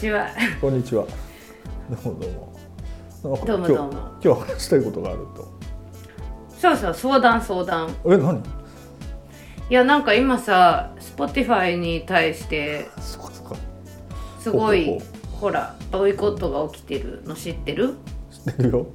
[0.00, 0.30] んにちは。
[0.62, 1.06] こんにちは。
[1.90, 2.54] どうもどうも。
[3.22, 5.52] どうもどうも今日話したいことがあると。
[6.56, 7.94] そうそう、相談相談。
[8.06, 8.38] え、何？
[8.38, 12.88] いや、なんか今さ、Spotify に対して。
[14.40, 14.98] すごい
[15.32, 17.96] ほら、ボイコットが起きてるの知ってる？
[18.30, 18.86] 知ってるよ。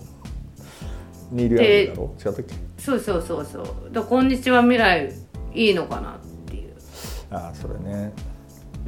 [1.30, 2.32] ニールヤングだろ？
[2.32, 2.56] 違ったっけ？
[2.82, 3.68] そうそうそうそう。
[3.92, 5.14] だこんにちは未来
[5.54, 6.74] いいのかなっていう。
[7.30, 8.12] ああ、それね。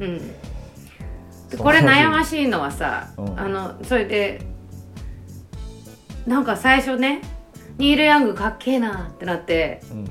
[0.00, 0.20] うん。
[1.56, 4.42] これ悩ましいのはさ、うんあのそれで
[6.26, 7.22] なんか最初ね
[7.78, 10.08] ニール・ヤングかっけえなってなってうん。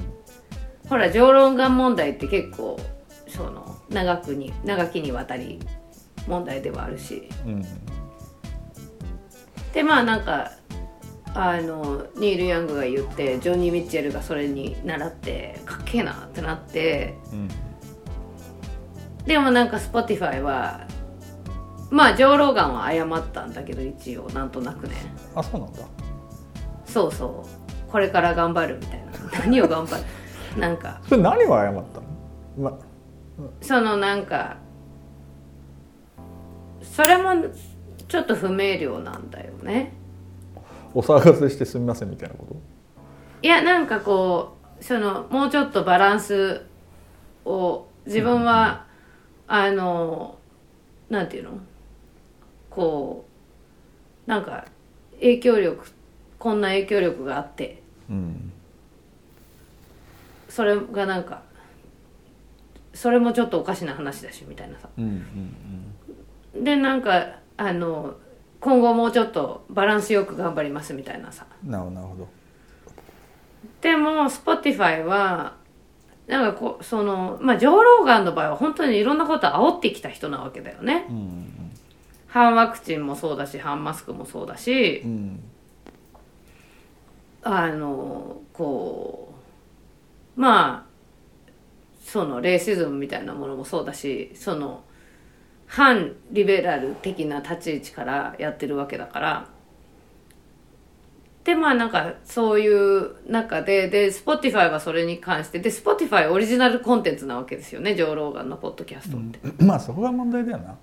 [0.89, 2.79] ほら上論眼問題って結構
[3.27, 5.59] その長くに長きにわたり
[6.27, 7.65] 問題ではあるしうん。
[9.73, 10.51] でまあなんか
[11.35, 17.47] あのニール・ヤングが言ってジョニー・ミッチェルがそれに倣ってかっけえなってなってうん。
[19.25, 20.87] でもなんか Spotify は
[21.89, 24.95] まあ上ローガンは謝ったんだけど一応なんとなくね。
[25.35, 25.79] あ、そうなんだ。
[26.85, 27.45] そうそ
[27.87, 27.91] う。
[27.91, 29.11] これから頑張るみたいな。
[29.39, 30.03] 何を頑張る？
[30.59, 30.99] なんか。
[31.07, 31.83] それ何を謝ったの？
[32.57, 32.77] ま、
[33.61, 34.57] そのなんか
[36.81, 37.31] それも
[38.07, 39.93] ちょっと不明瞭なんだよね。
[40.93, 42.55] お騒がせしてすみませんみたいなこと？
[43.43, 46.65] いやなんかこうそのもうちょっとバランス
[47.45, 48.85] を自分は、
[49.47, 50.37] あの
[51.09, 51.51] なんていうの？
[52.77, 53.25] こ
[54.27, 54.65] うなんか
[55.15, 55.83] 影響力
[56.37, 58.51] こんな影響力があってうん。
[60.47, 61.41] それがなんか
[62.93, 64.89] それもちょっとおかしな話だしみたいなさ
[66.55, 68.15] でなんかあの
[68.59, 71.71] 今後もうちょっとバランスよく頑張りますみたいなさうん。
[71.71, 72.27] なるほど。
[73.81, 75.55] でも Spotify は
[76.27, 81.56] なんかこうそのまあジョー・ローガンの場合は本当にいろんなこと煽ってきた人なわけだよねうん
[82.27, 85.39] 反ワクチンもそうだし反マスクもそうだしうんうん。
[87.43, 89.33] あのこ
[90.35, 90.87] うまあ
[92.03, 94.83] そのレイシズムみたいなものもそうだしその
[95.65, 99.49] 反リベラル的な立ち位置からやってるわけだから
[101.43, 110.77] でまあなんかそういう中でで Spotify はそれに関してで Spotify オリジナルコンテンツなわけですよねジョー・ローガンのポッドキャストって、うんまあそこが問題だよな。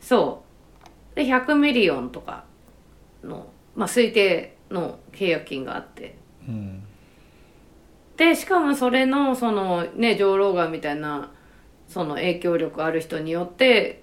[0.00, 0.51] そう
[1.14, 2.44] で100ミリオンとか
[3.22, 6.16] の、まあ、推定の契約金があって
[6.48, 6.82] うん。
[8.16, 11.32] でしかもそれのそのねジョー・ローガンみたいな
[11.88, 14.02] その影響力ある人によって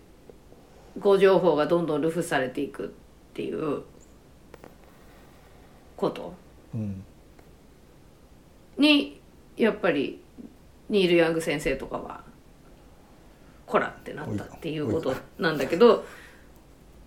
[0.99, 3.83] 誤情報がどんどんルフされていくっていう
[5.95, 6.33] こと
[6.73, 7.03] うん。
[8.77, 9.19] に
[9.57, 10.21] やっぱり
[10.89, 12.23] ニール・ヤング先生とかは
[13.65, 16.05] こらってなったっていうことなんだけど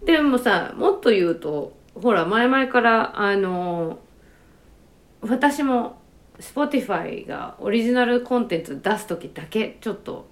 [0.04, 3.98] でもさもっと言うとほら前々からあの
[5.20, 6.00] 私も
[6.38, 10.28] Spotify がオリジナルコンテンツ出す時だけちょっと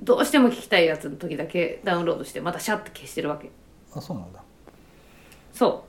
[0.00, 3.50] どうしても聞きたいやつの時だけダウンロードしてまたシャッて消してるわけ。
[3.94, 4.42] あ、そうなんだ。
[5.52, 5.84] そ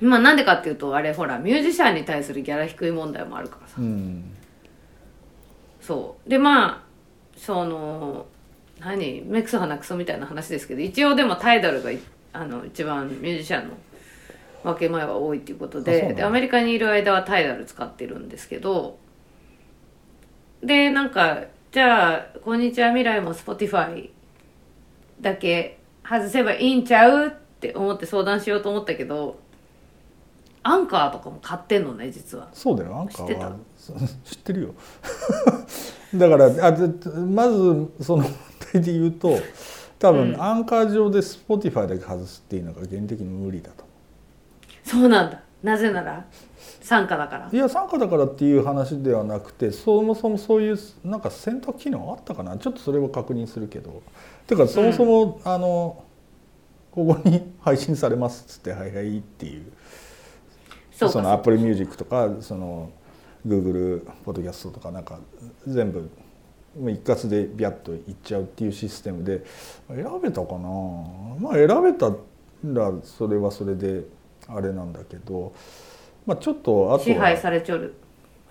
[0.00, 0.04] う。
[0.04, 3.74] まあなんでかっていうとあれほらミュージシャンに対するギャラ低い問題もあるからさ。
[3.78, 4.34] うん。
[5.80, 6.28] そう。
[6.28, 6.82] でまあ
[7.36, 8.26] その
[8.80, 9.20] 何？
[9.20, 12.00] 目くそ鼻くそみたいな話ですけど一応でもタイダルがい
[12.32, 13.74] あの一番ミュージシャンの
[14.62, 18.98] 分け前は多いっていうことででアメリカにいる間はタイダル使ってるんですけど
[20.62, 24.10] でなんかじゃあ「こんにちは未来」も Spotify
[25.20, 29.38] だけ外せばいいんちゃうって思って相談しようと思ったけど
[30.64, 32.48] アンカーとかも買ってんのね実は。
[32.52, 33.56] そうだよアンカーは。
[33.76, 34.74] そ 知ってるよ。
[36.14, 38.32] だからあでまずその問
[38.72, 39.36] 題で言うと
[40.02, 40.42] 多分、うん。
[40.42, 43.84] アンカー上で Spotify だけ外すっていうのが原理的に無理だと。
[44.84, 45.40] そうなんだ。
[45.62, 46.26] なぜなら？
[46.80, 47.48] 参加だから。
[47.52, 52.58] いや参加だからっていう話ではなくてそもそもそういうなんか選択機能あったかな？
[52.58, 54.02] ちょっとそれは確認するけど。
[54.48, 56.02] てかそもそも、あの
[56.90, 59.66] ここに配信されますっつって「はいはい」っていう。
[60.90, 62.90] そうかその Apple Music とかその
[63.46, 65.20] Google ポッドキャストとかなんか
[65.66, 66.10] 全部
[66.76, 69.44] 一括でビャッといっちゃうっていうシステムで
[69.88, 70.68] 選べたかな。
[71.38, 72.10] まあ選べた
[72.64, 74.04] らそれはそれで
[74.48, 75.52] あれなんだけど、
[76.26, 77.94] まあ、ちょっとあと支配はされちょる。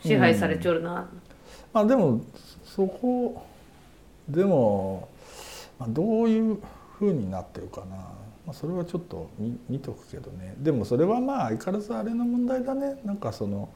[0.03, 1.09] 支配されちょるな、
[1.73, 2.21] まあでも
[2.63, 3.44] そこ
[4.27, 5.07] でも、
[5.77, 6.57] まあ、どういう
[6.97, 8.06] ふうになってるかな、ま
[8.47, 10.56] あ、それはちょっと見見とくけどね。
[10.57, 13.00] でもそれはまあ相変わらずあれの問題だね。
[13.06, 13.69] なんかその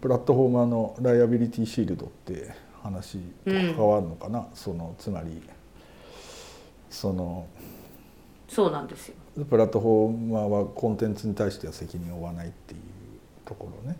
[0.00, 2.52] プラットフォーマーのライアビリティシールドって
[2.82, 5.42] 話と関わるのかな、そのつまり
[6.90, 7.46] その
[8.48, 9.14] そうなんですよ。
[9.48, 12.80] プラットフォーマーはコンテンツに対しては責任を負わないっていう
[13.44, 13.98] ところね。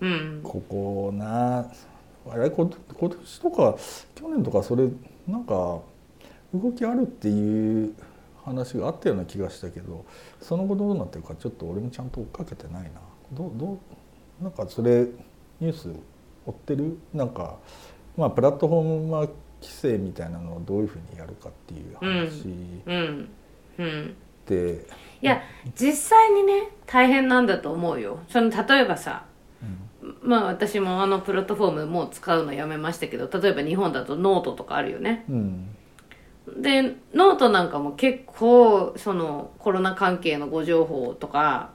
[0.00, 0.40] うん。
[0.42, 1.70] ここな
[2.30, 3.76] あれこ今年とか
[4.14, 4.88] 去年とかそれ
[5.26, 5.80] なんか
[6.54, 7.94] 動きあるっていう
[8.44, 10.04] 話があったような気がしたけど
[10.40, 12.90] その後どうなってるかちょっと俺もちゃんと追っかけてないな。
[13.32, 13.78] どうどう
[14.40, 15.06] なんかそれ
[15.60, 15.90] ニュース
[16.46, 16.98] 追ってる？
[17.12, 17.58] なんか
[18.16, 22.48] まあプラットフォーマー規制みたいなのをどういうふうにやるかっていう話
[22.86, 23.28] うん。
[23.78, 24.16] うん。
[24.46, 24.86] で、
[25.22, 25.42] いや
[25.78, 28.20] 実際にね大変なんだと思うよ。
[28.28, 29.26] その例えばさ
[30.22, 35.26] まあ私もあのプラットフォームもう使うのやめましたけど例えば日本だとノートとかあるよね。
[35.28, 35.76] うん。
[36.56, 41.72] でノートなんかも結構そのコロナ関係の誤情報とか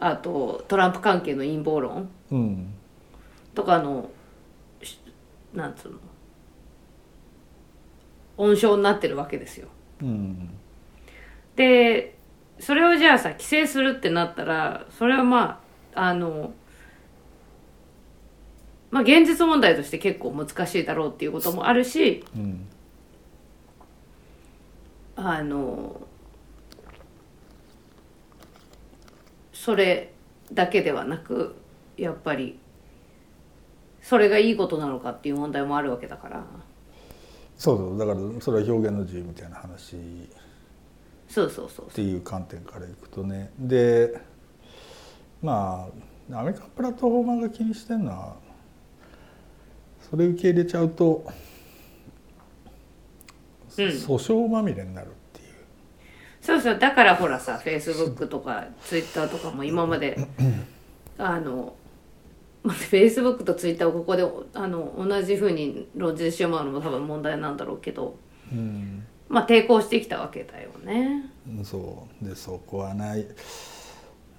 [0.00, 2.74] あとトランプ関係の陰謀論うん
[3.54, 4.10] とかの
[4.82, 4.98] し
[5.52, 5.98] なんつうの
[8.36, 9.66] 温床になってるわけですよ。
[10.00, 10.50] うん。
[11.56, 12.16] で
[12.60, 15.60] それをじゃあさ規制するってなったらそれはま
[15.94, 16.52] ああの
[18.92, 22.68] まあ現実問題として結構難しいだろうっていうこともあるしうん。
[25.16, 26.07] あの
[29.68, 30.14] それ
[30.50, 31.54] だけではなく
[31.98, 32.58] やっぱり
[34.00, 36.46] それがいいことなのかっていう問題もあるわけだから。
[37.58, 37.98] そうそう。
[37.98, 39.96] だからそれは表現の自由みたいな話。
[41.28, 43.50] そうそうそうっていう観点からいくとね。
[43.58, 44.18] で
[45.42, 45.86] ま
[46.32, 48.36] あアメリカのプラットフォーマーが気にしてるのは
[50.10, 51.26] それ受け入れちゃうと、
[53.76, 53.84] うん。
[53.84, 55.08] 訴訟まみれになる
[56.48, 60.16] そうそうだからほらさフェイスブックとかツイッターとかも今まで
[61.18, 61.74] あの
[62.62, 64.24] フェイスブックとツイッターをここで
[64.54, 68.16] あの同じふうに論じてしまうのも多分問題なんだろうけど
[68.50, 69.04] うん。
[69.28, 71.30] まあ抵抗してきたわけだよね。
[71.62, 72.24] そう。
[72.24, 73.26] でそこはない。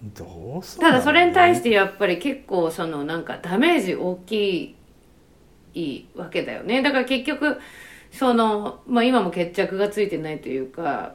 [0.02, 4.76] どうするただそれに対ししてやっぱり結構そのなんかダメージ大き
[5.76, 6.82] いわけだよね。
[6.82, 7.60] だから結局
[8.12, 11.14] その、まあ、今も決着がついてないというか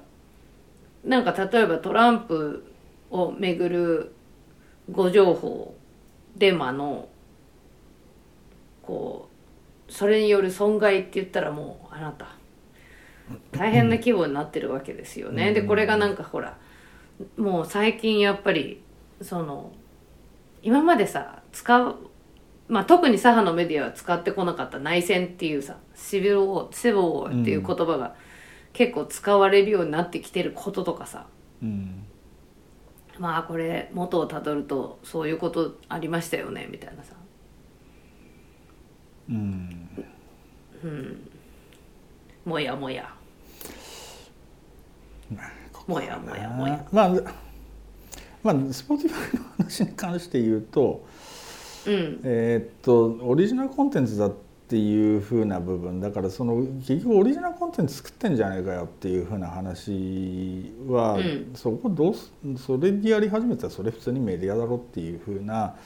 [1.05, 2.65] なんか例えばトランプ
[3.11, 4.15] をめぐる
[4.91, 5.75] 誤情報
[6.37, 7.09] デマの
[8.83, 9.29] こ
[9.89, 12.29] うそれによる損害って言ったらもうあなた
[13.53, 15.53] 大変な規模になってるわけですよね。
[15.53, 16.59] でこれがなんかほら
[17.37, 18.83] もう最近やっぱり
[19.23, 19.73] その
[20.63, 21.97] 今までさ使う、
[22.69, 28.15] まあ、特に左派のメディアは使ってこなかった内戦っていうさシビルウォーシビルウォーっていう言葉が
[28.75, 31.27] 結構使われるようになってきてることとかさ。
[31.63, 32.05] うん。
[33.19, 37.15] まあこれ元をたどるとそういうことありましたよねみたいなさ。
[39.31, 39.89] うん。
[42.45, 43.15] もやもや。
[45.87, 46.87] もやもやもや。
[46.91, 47.11] まあ
[48.43, 51.07] まあスポティファイの話に関して言うと
[51.87, 52.21] うん。
[52.25, 54.35] えーっとオリジナルコンテンツだっ
[54.67, 61.51] ていう風な部分だからその結局オリジナルコンテンツ作ってんじゃないかよっていう風な話は、うん。
[61.55, 65.77] そこどうすそれでやり始めたらそれ普通にメディアだろっていう風な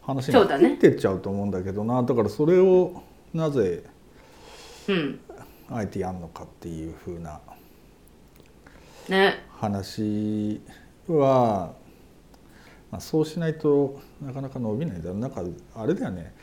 [0.00, 0.48] 話になっ
[0.78, 2.02] てっちゃうと思うんだけどな。
[2.02, 3.02] だからそれを
[3.34, 3.84] なぜ
[4.88, 5.20] うん。
[5.68, 7.40] あえてやんのかっていう風な
[9.08, 9.44] ね。
[9.50, 10.60] 話
[11.06, 11.74] は、
[12.90, 15.18] まあ、そうしないとなかなか伸びないだろう。
[15.18, 15.42] なんか
[15.74, 16.34] あれだよね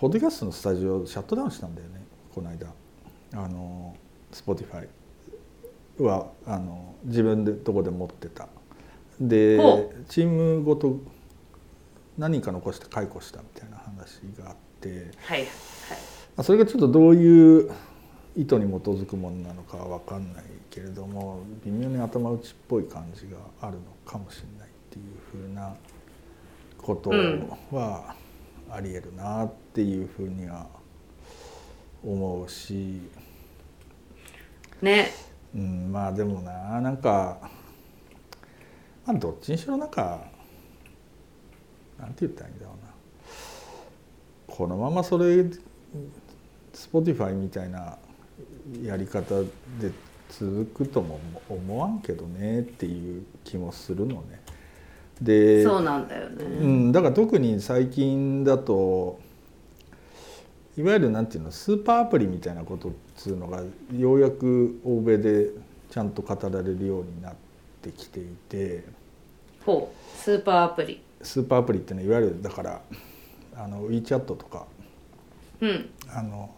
[0.00, 2.00] ポッドキャストのスタジオシャットダウンしたんだよね。
[2.34, 2.68] この間。
[3.34, 3.94] あの
[4.32, 4.88] Spotify
[5.98, 8.48] はあの自分でどこで持ってた。
[9.20, 10.96] でほチームごと
[12.16, 15.10] 何人か残して解雇したみたいな話があって。
[15.18, 15.44] はいはい。
[15.44, 15.50] ま
[16.38, 17.70] あそれがちょっとどういう
[18.36, 23.80] 意図に基づくものなのかは分かんないけれども微妙に頭打ちっぽい感じがあるの
[24.10, 25.74] かもしれないっていうふうな
[26.78, 27.10] こと
[27.70, 28.14] は
[28.72, 30.66] ありえるなっていうふうには
[32.02, 33.00] 思うし、
[34.80, 35.10] ね。
[35.54, 37.38] うん、まあでもななんか、
[39.04, 40.24] まあ、どっちにしろなんか
[41.98, 42.90] なんて言ったらいいんだろうな。
[44.46, 45.44] このままそれ
[46.72, 47.98] Spotify みたいな
[48.82, 49.46] やり方で
[50.30, 54.39] 続くとも思わんけどねっていう気もするのね。
[55.20, 59.20] でそうなんだよね、うん、だから特に最近だと
[60.78, 63.62] いわゆるなんていうのスーパーアプリみたいなことっつうのが
[63.96, 65.50] ようやく欧米で
[65.90, 67.34] ちゃんと語られるようになっ
[67.82, 68.84] てきていて
[69.66, 71.02] ほうスーパーアプリ。
[71.22, 72.80] スーパーアプリっていうのはいわゆるだから
[73.56, 74.66] あの WeChat とか
[75.60, 75.90] うん。
[76.08, 76.50] あの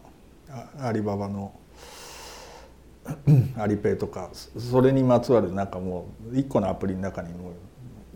[0.51, 1.53] あアリババの
[3.59, 7.53] アリペイとかそれにまつわるなんかもう一個のアプリの中にも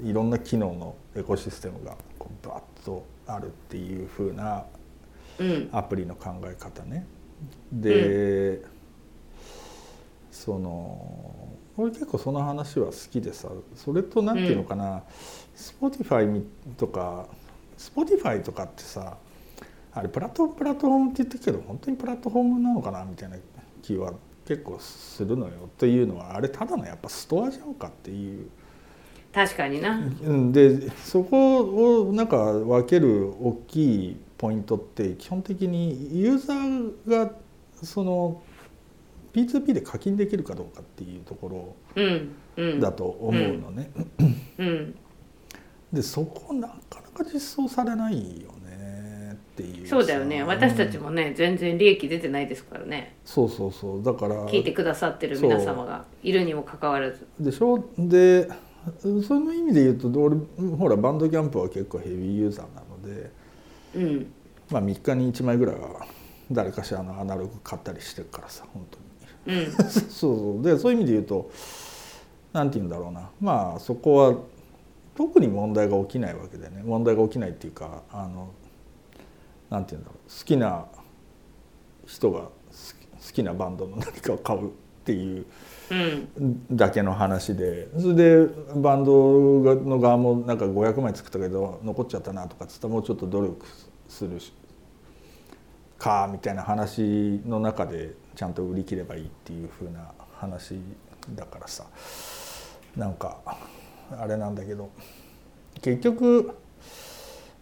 [0.03, 4.65] いろんな機能のエコシステムがこうバッとあるっていう風な
[5.38, 7.07] うんアプリの考え方ね。
[7.73, 8.62] で、
[10.31, 15.03] その俺結構その話は好きでさそれと何ていうのかな、
[15.55, 16.43] Spotify
[16.76, 17.26] とか
[17.76, 19.19] Spotify とかってさ
[19.93, 23.37] あれプラットプラットフォームって言ってるけど本当にプラットフォームなのかなみたいな
[23.83, 24.12] 気は
[24.47, 28.49] 結構するのよっていうのはあれただのやっぱストアじゃんかっていう。
[29.37, 30.00] 確かにな。
[30.25, 30.50] うん。
[30.50, 37.33] でそこをなんか分ける大きいポイントって基本的にユーザーが
[37.83, 38.40] その
[39.35, 43.90] P2P で課金できるかどうかっていうところだと思うのね。
[44.57, 44.95] うん。
[45.93, 50.38] でそこなかなか実装されないよねっていうそうだよね。
[50.38, 53.16] さ私たちもね全然利益出てないですからね。
[53.23, 54.02] そうそうそう。
[54.02, 57.26] だから聞いてくださってる皆様がいるにもかかわらず。
[57.38, 57.85] でしょ？
[57.99, 58.49] で
[59.00, 60.37] その意味で言うと俺
[60.76, 63.31] ほらバンドキャンプは結構ヘビーユーザーなので、
[63.95, 64.33] うん。
[64.71, 66.07] まあ、3日に1枚ぐらいは
[66.50, 68.87] 誰かしらのアナログ買ったりしてるからさ本
[69.45, 69.59] 当に。
[69.59, 69.73] うん。
[69.88, 70.62] そうそう。
[70.62, 71.50] でそういう意味で言うと
[72.52, 73.31] 何て言うんだろうな。
[73.40, 74.37] まあそこは
[75.16, 76.83] 特に問題が起きないわけでね。
[76.85, 78.50] 問題が起きないっていうかあの
[79.71, 80.31] 何て言うんだろう。
[80.31, 80.87] 好きな
[82.07, 82.50] 人が好
[83.33, 84.71] きなバンドの何かを買う
[85.07, 85.47] っていう
[85.91, 86.77] うん。
[86.77, 93.67] だけの話でそれでバンドがの側もなんか500枚作ったけど残っちゃったなとかっつったらもうちょっと努力
[94.09, 94.53] するし
[95.97, 100.11] かみたいな話の中でちゃんと売り切ればいいっていう風な
[100.41, 100.81] 話
[101.35, 101.87] だからさ。
[102.97, 103.39] なんか
[104.11, 104.91] あれなんだけど
[105.83, 106.57] 結局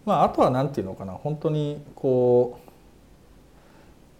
[0.04, 2.60] まああとは何て言うのかな本当にこ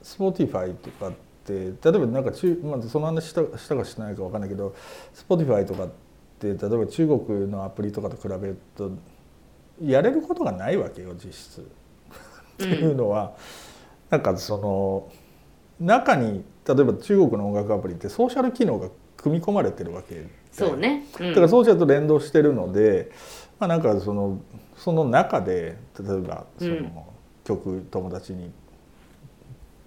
[0.03, 4.75] う Spotify とかって例えばなんか中、まあ、その話したしたかしないか分かんないけど
[5.15, 5.89] Spotify とかっ
[6.39, 8.91] て例えば中国のアプリとかと比べると
[9.83, 11.61] やれることがないわけよ実質。
[12.55, 13.35] っていうのは、
[14.11, 15.11] なんかその
[15.81, 20.27] 中に例えば中国の音楽アプリってソーシャル機能が組み込まれてるわけで。
[20.53, 21.29] そうね、うん。
[21.31, 23.11] だからソーシャルと連動してるので、
[23.59, 24.41] まあ、なんかその
[24.77, 26.93] その中で例えばその、うん。
[27.45, 28.51] 曲友達に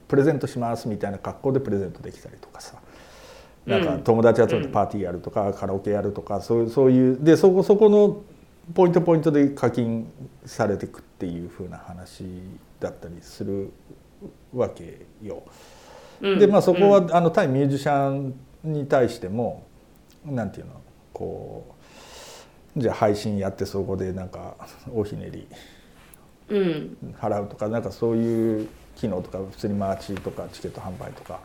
[0.08, 2.76] プレゼントしますみたいな格好でプレゼントできたりとかさ。
[3.66, 8.24] なんかうん友達集めてパーティーやるとか、カラオケやるとかそういうそういうでそこそこの
[8.74, 10.10] ポイントポイントで課金
[10.46, 12.24] されていくっていう風な話
[12.80, 13.72] だったりする
[14.54, 15.44] わけよ。
[16.22, 16.40] うん。
[16.40, 17.16] でまあそこは、うん。
[17.16, 18.34] あの対ミュージシャン
[18.64, 19.66] に対しても
[20.26, 20.82] なんていうの
[21.14, 21.76] こ
[22.76, 24.56] うじゃあ配信やってそこでなんか
[24.94, 25.48] おひねり
[26.50, 26.98] うん。
[27.20, 31.40] 払うとかなんかそういう機能とか普通にマーチとかチケット販売とか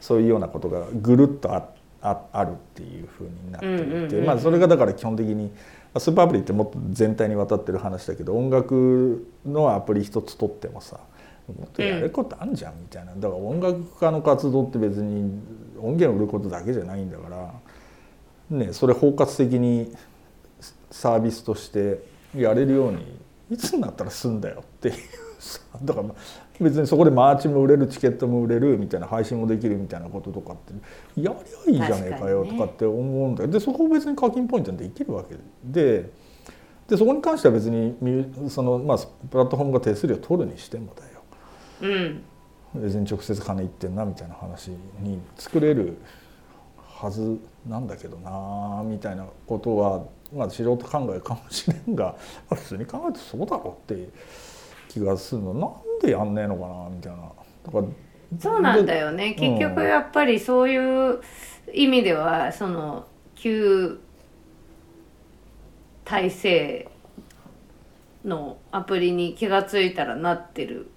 [0.00, 1.68] そういうようなことがぐるっとあ
[2.02, 3.86] ああるっていうふうになっていて、う。
[3.86, 4.26] んうんうんうん。
[4.26, 5.50] まあそれがだから基本的に
[5.98, 10.98] スーパーアプリってもっと全体にわたってる話だけど音楽のアプリ一つ取ってもさ
[11.46, 13.14] もっとやることあんじゃんみたいな。
[13.14, 15.40] だから音楽家の活動って別に
[15.78, 17.54] 音源を売ることだけじゃないんだから、
[18.50, 19.94] ね、それ包括的に
[20.90, 22.02] サービスとして
[22.36, 23.18] やれるように
[23.50, 24.94] いつになったら済んだよっていう
[25.38, 26.08] さだから
[26.60, 30.72] 別にそこでマーチも売れるチケットも売れるみたいな配信もできるみたいなこととかって
[31.20, 31.32] や
[31.66, 32.96] りゃいいじゃねえかよとかって思
[33.26, 36.10] うんだよでそこを別に課金ポイントにできるわけで。
[36.88, 37.96] でそこに関しては別に
[38.50, 38.98] その、まあ、
[39.30, 41.22] プラットフォームが手数料取るにしてもだよ。
[41.80, 42.22] うん。
[42.74, 44.70] 別に直接金いってんなみたいな話
[45.00, 45.96] に作れる
[46.76, 52.16] はずなんだけどなみたいなことは、まあ、素人考えかもしれんが
[52.50, 54.08] まあ普通に考えてそうだろうって
[54.88, 55.68] 気がするのな
[56.00, 57.32] でやんねえのかなみたいな。
[58.38, 59.34] そうなんだよね。
[59.34, 60.76] で結局やっぱりそうい
[61.10, 61.20] う
[61.72, 64.00] 意味ではその旧
[66.04, 66.88] 体制
[68.24, 70.90] のアプリに気が付いたらなってる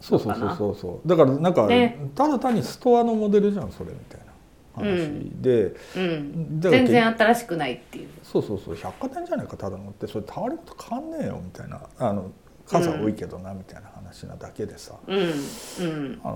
[0.00, 1.08] そうそうそうそうそう。
[1.08, 1.98] だからなんか、ね。
[2.14, 4.26] ただ単にストアのモデルじゃんそれみたいな
[4.74, 6.60] 話で、うん。
[6.60, 8.08] 全然新しくないっていう。
[8.22, 8.76] そうそうそう。
[8.76, 10.06] 百貨店じゃないかただのって。
[10.06, 11.80] それ変わること変わんねえよみたいな。
[11.98, 12.30] あの
[12.66, 14.94] 数は多いけどな、みたいな話なだけでさ。
[15.06, 16.20] うんうん。
[16.24, 16.32] あ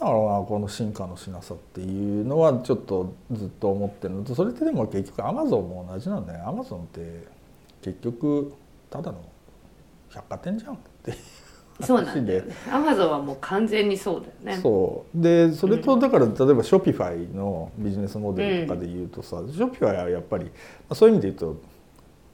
[0.00, 4.24] なんだろうなこの進化のしなさっていうのはちょっとずっと思ってるの。
[4.24, 6.48] とそれってでも結局アマゾンも同じなんだよ。
[6.48, 7.26] アマゾンって
[7.82, 8.52] 結局
[8.90, 9.24] ただの
[10.10, 11.16] 百貨店じゃんっていう
[11.84, 12.54] そうなんだよね。
[12.72, 14.60] アマゾンはもう完全にそうだよね。
[14.60, 15.20] そう。
[15.20, 20.50] でそれとだから例えばショピファイのビジネスモデルとかで言うとさ、ショピファイはやっぱりま
[20.90, 21.62] あそういう意味で言うと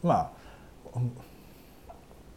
[0.02, 0.32] ま
[0.94, 1.00] あ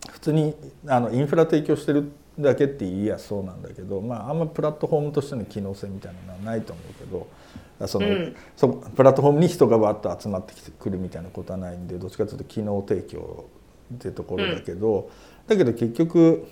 [0.10, 0.56] 普通に
[0.88, 8.36] あのインフラ提供してるっだけって言いやそうなんだけど、まあ、あんまプラットフォームとしての機能性みたいなのはないと思うけどその、うん。
[8.56, 13.46] そプラットフォームに人がバッと集まってきてくるみたいなことはないんでどっちかというと機能提供
[13.94, 15.12] っていうところだけど、
[15.46, 16.48] だけど結局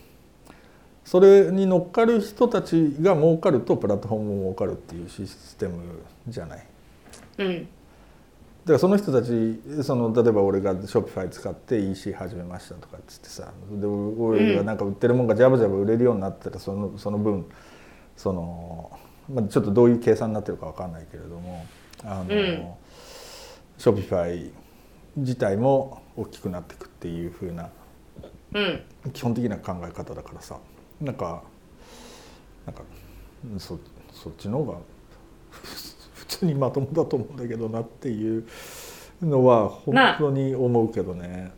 [1.06, 6.66] それに乗っかる人たちが儲かるとプラットフォームも儲かるっていうシステムじゃない？
[7.38, 7.64] うん。
[7.64, 7.68] だ
[8.70, 17.46] からその人たちその例えば俺がショッピファイ使って EC 始めましたとかっつってさで俺がなんか売ってるもんがジャブジャブ売れるようになったらそのその分
[18.16, 18.92] その、
[19.28, 21.66] まあ、ちょっとどういう計算になってるかわかんないけれども
[22.04, 22.68] あの、うん。
[23.78, 24.52] ショッピファイ
[25.16, 27.70] 自体も大きくなっていくっていう風な
[28.54, 28.84] うん。
[29.14, 30.60] 基本的な考え方だからさ
[31.02, 31.44] なんか
[32.66, 32.84] なんか
[33.52, 33.80] うんそ
[34.12, 34.78] そっちの方が
[35.50, 35.90] 普
[36.30, 38.46] 通にまともだと思うんだけどなっていう
[39.22, 41.52] のは本当に思うけどね。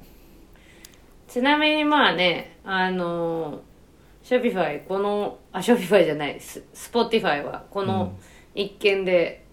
[1.28, 3.62] ちなみにまあねあの
[4.24, 8.14] ショピファイこのあショピファイじゃないススポティファイはこの
[8.56, 9.46] 一件で、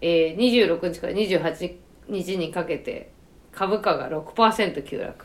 [0.00, 1.76] えー、26日から28
[2.08, 3.10] 日にかけて
[3.52, 5.24] 株価が6%急落。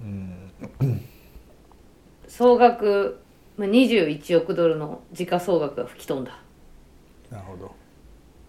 [0.00, 0.50] うん。
[2.26, 3.20] 総額
[3.56, 6.38] まあ21億ドルの時価総額が吹き飛んだ。
[7.30, 7.83] なるほど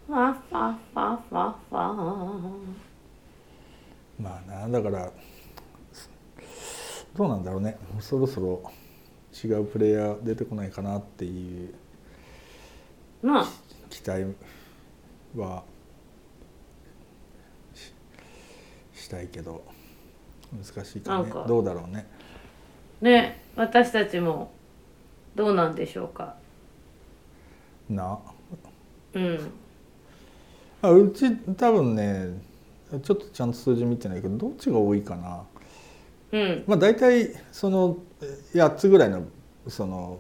[0.07, 2.51] ファファファファファ
[4.19, 5.12] まあなだから
[7.15, 7.77] どうなんだろうね。
[8.01, 8.62] そろそろ
[9.43, 11.74] 違うプレイヤー出てこないかなっていう
[13.24, 13.45] まあ。
[13.89, 14.25] 期待
[15.35, 15.63] は
[17.74, 17.93] し
[18.93, 19.63] したいけど
[20.51, 21.31] 難しいかね。
[21.31, 21.46] か。
[21.48, 22.05] どうだろうね。
[23.01, 24.51] ね私たちも
[25.35, 26.35] どうなんでしょうか。
[27.89, 28.20] な。
[29.13, 29.64] うん
[30.85, 32.29] あうち多分ね
[33.03, 35.43] ちょっとちゃんと数字見てないけどどっちが多いかな。
[36.31, 36.63] うん。
[36.67, 37.98] まあ大体その
[38.53, 39.24] 8つぐらいの
[39.67, 40.19] その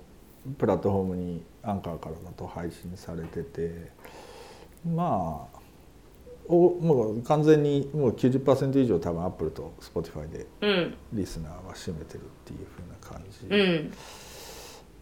[0.57, 3.91] プラットフォームにアンカーからだと配信されてて
[4.85, 5.59] まあ
[6.47, 10.95] おもう完全にもう90%以上多分アップルと Spotify でうん。
[11.13, 13.91] リスナーは占めてるっていう風な感うん。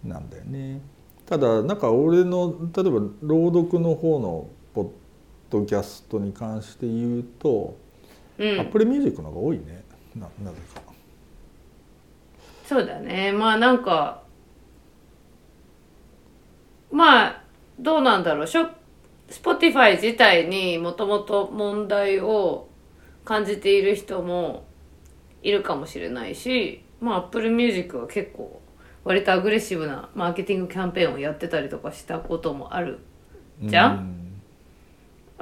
[0.03, 0.81] じなんだよね。
[1.25, 4.87] ただなんか俺の例えば朗読の方のポッ
[5.53, 7.77] ドキャストに関して言うと、
[8.39, 9.83] うん、Apple Music の方が多いね。
[10.15, 10.81] ななぜか。
[12.65, 13.31] そうだね。
[13.31, 14.23] まあなんか
[16.91, 17.43] まあ
[17.79, 18.47] どうなんだろう。
[18.47, 18.69] ショ
[19.29, 22.69] Spotify 自体にもともと問題を
[23.25, 24.65] 感じている人も
[25.41, 28.61] いるかもしれないしまあ Apple Music は結構
[29.03, 32.99] 割とアグレッシブなマーケティングキャンペーンをやってたりとかしたこともある
[33.63, 34.22] じゃん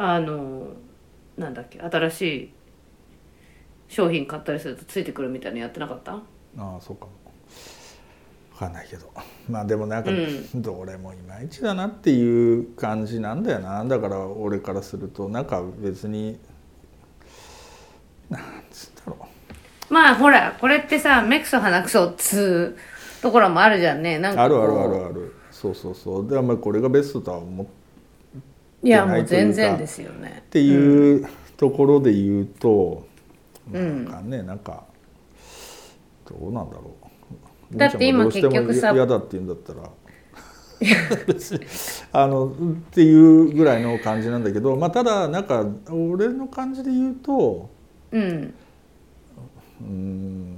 [0.03, 0.67] あの
[1.37, 2.53] なんだっけ新しい
[3.87, 6.13] 商品買ったりするとついてくるみたいなのやってなかった？
[6.13, 6.21] あ
[6.57, 7.05] あそうか。
[7.05, 7.11] も
[8.53, 9.11] 分かんないけど。
[9.49, 10.61] まあでもなんかうん。
[10.61, 13.83] どれもいまいちだなっていう感じなんだよな。
[13.85, 16.39] だから俺からするとなんか別に
[18.29, 19.17] なんつったろ
[19.89, 24.19] まあほらこれってさ目くそ鼻くそっつうところもあるじゃんね。
[24.19, 25.33] なんかあるあるあるある。
[25.51, 26.27] そうそうそう。
[26.29, 27.67] であんまりこれがベストとは思っ
[28.83, 30.43] いやもう全然ですよね。
[30.49, 33.05] ていうところで言うと、
[33.71, 34.83] うんなんかねなんか
[36.27, 36.95] どうなんだろ
[37.71, 37.77] う。
[37.77, 39.89] だって今結局さ嫌だって言うんだったら。
[42.11, 42.51] あのっ
[42.91, 47.69] ていうぐらいの感じなんだけどまあただなんか俺の感じで言うと
[48.11, 48.53] うん。
[49.81, 50.57] うーん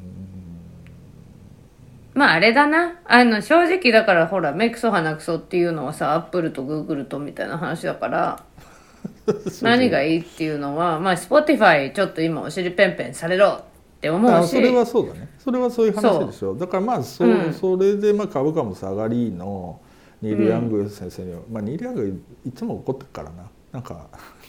[2.13, 2.99] まああれだな。
[3.05, 8.43] あの正直だからほら目くそ鼻くそっていうのはさアップルとグーグルとみたいな話だから
[9.61, 13.63] 何がいいっていうのはまあ Spotify ちょっと今お尻ペンペンされろっ
[13.99, 14.33] て思うし。
[14.33, 15.29] あそれはそうだね。
[15.39, 16.55] それはそういう話でしょ。
[16.55, 17.53] だからまあそ,、うん。
[17.53, 19.79] それでまあ株価も下がりの
[20.21, 23.43] ニール・ヤング先生には、まあ、ニール・ヤングいつも怒ってるからな。
[23.71, 24.07] なんか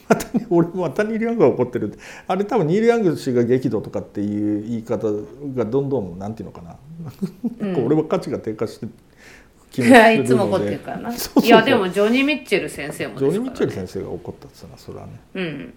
[0.09, 1.99] またね俺もまたニール・ヤングが怒ってるって。
[2.27, 5.09] あれ多分ニール・ヤング氏が激怒とかっていう言い方
[5.55, 6.77] がどんどんなんていうのかな、
[7.59, 8.87] なんか俺は価値が低下して
[9.71, 10.15] 気もするので。
[10.23, 11.11] いつも怒ってるからな。
[11.13, 15.13] いやでもジョニー・ミッチェル先生もジョニー・ミッチェルね、先生が怒ったっつうのはそれはね。
[15.35, 15.75] うん。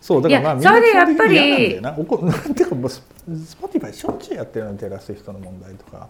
[0.00, 1.98] そうだからまあいやそれでやっぱりみんなんだよな。
[1.98, 3.02] 怒なん ていうかもうス
[3.44, 6.08] スポティファイしょっちゅうやってるのにテイラー・スウィフトの問題とか。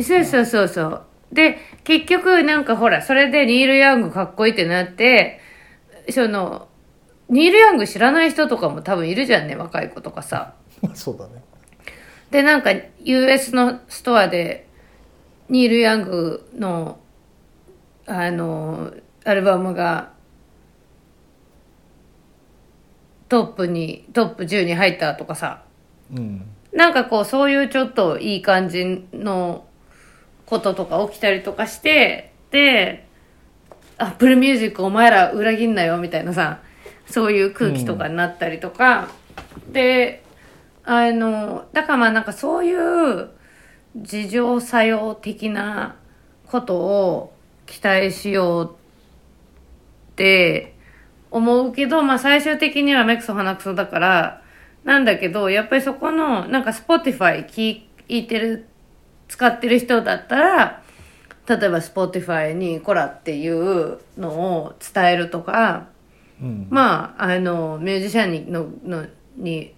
[0.00, 1.02] そうそうそうそう。
[1.32, 5.40] で結局なんかほらそれでニール・ヤングかっこいいってなって
[6.10, 6.67] その
[7.28, 11.42] ニール・ヤング知らない人とかも多分いるじゃんね若い子とかさ まあそうだね。
[12.30, 12.70] でなんか
[13.02, 14.66] US のストアで
[15.48, 16.98] ニール・ヤングの
[18.06, 18.92] あの
[19.24, 20.10] アルバムが
[23.28, 25.62] トップにトップ10に入ったとかさ
[26.14, 26.42] うん。
[26.72, 29.64] なんかこうそういうちょっといい感じの
[30.46, 33.06] こととか起きたりとかしてで
[33.98, 36.60] アップルミュージックお前ら裏切んなよみたいなさ
[37.08, 39.08] そういう空気とかになったりとか、
[39.70, 40.22] で
[40.84, 43.30] あのだからまあなんかそういう
[43.94, 45.96] 自浄作用的な
[46.46, 47.32] ことを
[47.66, 48.76] 期待しよう
[50.12, 50.74] って
[51.30, 54.42] 思うけど、まあ最終的には目くそ鼻くそだから、
[54.84, 58.66] なんだけど、やっぱりそこの、なんか Spotify 聞いてる、
[59.28, 60.82] 使ってる人だったら、
[61.46, 65.88] 例えば Spotify にコラっていうのを伝えるとか、
[66.40, 66.66] うん。
[66.70, 69.74] まあ、あの、ミュージシャンに、の、の、に、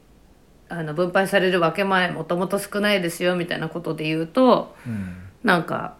[0.68, 5.16] あの、分配される分け前もともと少ないですよ、みたいなことで言うと、うん。
[5.42, 5.96] なんか、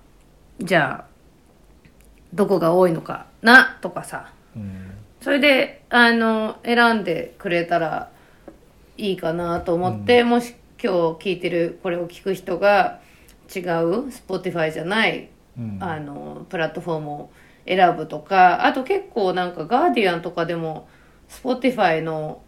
[0.61, 1.11] じゃあ、
[2.33, 4.93] どこが多いのかな、とかさ、うん。
[5.21, 8.11] それで、あの、選んでくれたら
[8.97, 13.01] いいかなと思って、もし今日聞いてる、これを聞く人が
[13.55, 15.79] 違う、Spotify じゃない、うん。
[15.81, 17.31] あの、プラットフォームを
[17.67, 20.89] 選ぶとか、あと結構なんかガーディアンとかでも、
[21.29, 22.43] Spotify の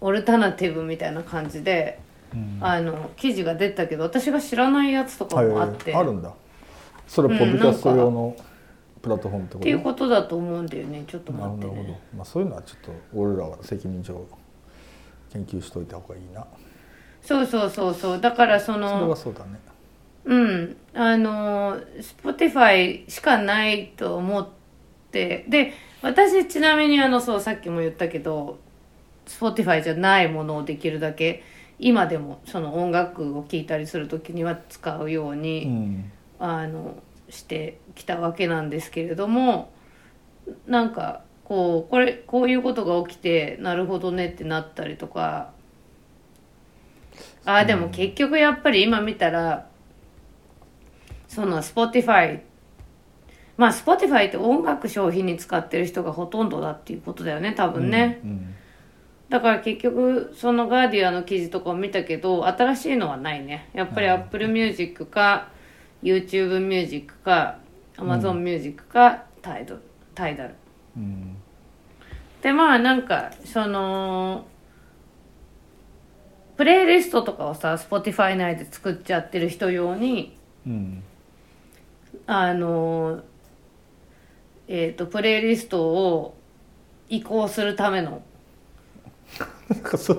[0.00, 1.98] オルタナティブみたいな感じで、
[2.32, 2.58] うん。
[2.60, 6.32] あの、記事が出たけど、私が知らないやつとかもあって、はいあるんだ。
[7.06, 8.36] それうんポッドキャスト用の
[9.02, 9.58] プラットフォームってこと？
[9.58, 11.04] っていうことだと思うんだよね。
[11.06, 12.00] ちょっとなるほど、待ってね。
[12.16, 14.26] まあ、そういうのはちょっと俺らは責任上
[15.32, 16.46] 研究しといた方がいいな。
[17.22, 18.20] そうそうそうそう。
[18.20, 19.60] だからそそれのは、そうだね
[20.24, 21.80] うん、あの、
[22.22, 24.48] Spotify しかないと思っ
[25.10, 28.58] て、で、私ちなみにあの、そう、さっきも言ったけど、
[29.26, 31.42] Spotify じゃないものをできるだけ、
[31.78, 36.10] 今でもその音楽を聴いたりするときには使うように、うん。
[36.38, 39.72] あのしてきたわけなんですけれども
[40.66, 45.52] なんかこうこれこういうことが起きてなるほどねってなったりとか。
[47.46, 49.68] あーでも結局やっぱり今見たら
[51.34, 52.40] その Spotify
[53.56, 58.54] まあ Spotify って音楽消費に使ってる人がほとんどだっていうことだよね多分ね、うん
[59.28, 63.70] だから結局そのガーディアンの記事とかを見たけど新しいのはないね。
[63.72, 65.48] やっぱり Apple Music か
[66.02, 67.58] YouTube Music か
[67.96, 69.76] Amazon Music かタイド
[70.14, 70.54] タイダル
[70.96, 71.36] うん。
[72.42, 74.46] でまあなんかその
[76.56, 81.02] プレイリストとかをさ Spotify 内で作っちゃってる人用にうん
[82.26, 83.22] あの
[84.66, 86.36] えっ、とプレイリストを
[87.08, 88.22] 移行するための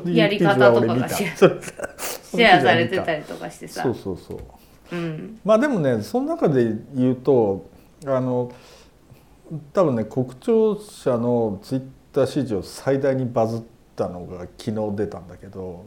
[0.05, 3.83] やり方とかがシェアされてたりとかしてさ。
[3.83, 4.95] そうそうそう。
[4.95, 5.39] うん。
[5.43, 7.69] まあでもねその中で言うと
[8.05, 8.51] あの
[9.73, 13.61] 多分ね国庁舎のツイッター史上最大にバズっ
[13.95, 15.85] たのが昨日出たんだけど、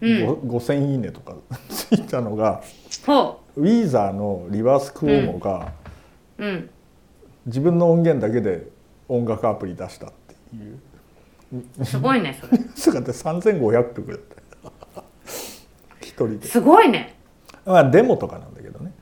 [0.00, 1.34] 5,000いいねとか
[1.68, 2.62] ついたのが
[3.06, 5.72] ほウィーザーのリバースクオーモが
[6.38, 6.70] ううん。
[7.46, 8.66] 自分の音源だけで
[9.08, 11.84] 音楽アプリ出したっていう。
[11.84, 12.58] すごいねそれ。
[12.74, 14.20] それが3,500曲だっ
[14.94, 15.02] た
[16.00, 16.46] 一人で。
[16.46, 17.16] すごいね。
[17.64, 18.92] まあデモとかなんだけどね。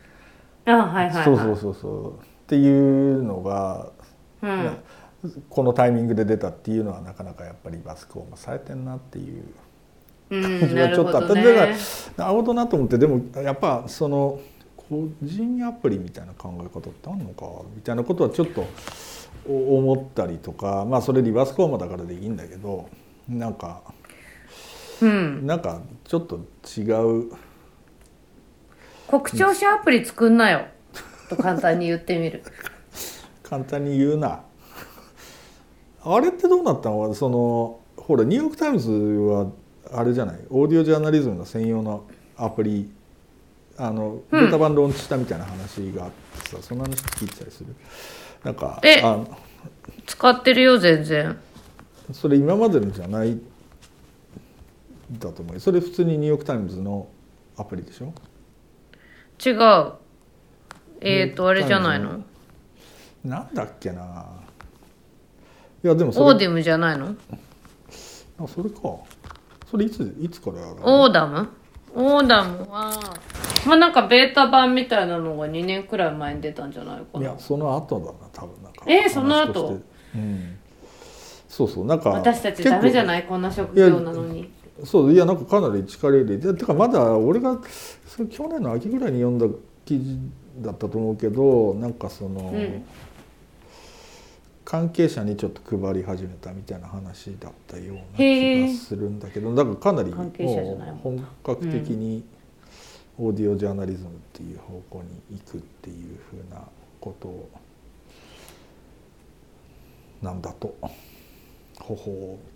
[0.67, 1.25] あはいはいはい。
[1.25, 2.13] そうそうそうそう。
[2.15, 3.91] っていうのが、
[4.43, 4.77] うん。
[5.51, 9.35] このタイミングで出たっていうのはなかなかやっぱりバスクオーマされてんなっていう。
[9.35, 9.55] うん
[10.29, 11.45] 感じなるはちょっとあった、ほどね。
[11.45, 11.67] だから
[12.17, 14.41] なるほどなと思ってでもやっぱその
[14.77, 18.67] 個人アプリみたいな考え方ってあるのかみたいなことはちょっと
[19.49, 22.89] お思ったりとかまあそれリバースコーマだからでいいんだけど
[23.29, 23.83] なんか
[25.01, 25.47] うん。
[25.47, 26.41] なんかちょっと
[26.77, 26.83] 違
[27.29, 27.33] う。
[29.09, 30.67] 国庁舎アプリ作んなよ。
[31.29, 32.43] と簡単に言ってみる。
[33.43, 34.43] 簡単に言うな。
[36.05, 37.15] あれってどうなったの？
[37.15, 39.47] そのほらニューヨーク・タイムズは
[39.93, 40.39] あれじゃない？
[40.51, 42.05] オーディオジャーナリズムの専用の
[42.37, 42.91] アプリ
[43.77, 44.49] あのベうん。
[44.49, 46.11] ータ版ローンチしたみたいな話があっ
[46.43, 47.75] てさ、そんな話聞いてたりする？
[48.45, 49.25] なんかえあ
[50.07, 51.39] 使ってるよ全然。
[52.13, 53.39] それ今までのじゃない
[55.19, 55.55] だと思う。
[55.55, 57.09] よそれ普通にニューヨーク・タイムズの
[57.57, 58.13] アプリでしょ？
[59.45, 59.93] 違う。
[61.01, 62.23] えっ、ー、とあれじゃないの？
[63.25, 64.27] なんだっけな？
[65.85, 67.15] いやでもそれオーディムじゃないの？
[68.41, 68.81] あそれか
[69.71, 71.49] それいついつからオーダム？
[71.95, 72.93] オーダムは
[73.67, 77.21] まあなんかベータ版みたいなのが2年くらい前に出たんじゃないかな。
[77.21, 78.85] いやその後だな多分なんか。
[78.87, 79.81] えーその後？
[80.15, 80.59] うん。
[81.49, 84.51] そうそうなんか私たちダメじゃないいこんな職業なのに。
[84.85, 87.59] そういやなんかかなり力入れててかまだ俺が
[88.07, 89.47] それ去年の秋ぐらいに読んだ
[89.85, 90.17] 記事
[90.61, 92.85] だったと思うけどなんかその、うん
[94.69, 102.23] 関係者にちょっと配り始めたみたいな話だったような気がするんだけどだからかなり本格的に
[103.17, 106.61] オーディオジャーナリズムっていう方向に行くっていうふうな
[107.01, 107.49] ことを
[110.21, 110.77] なんだと。
[111.81, 112.47] ほほう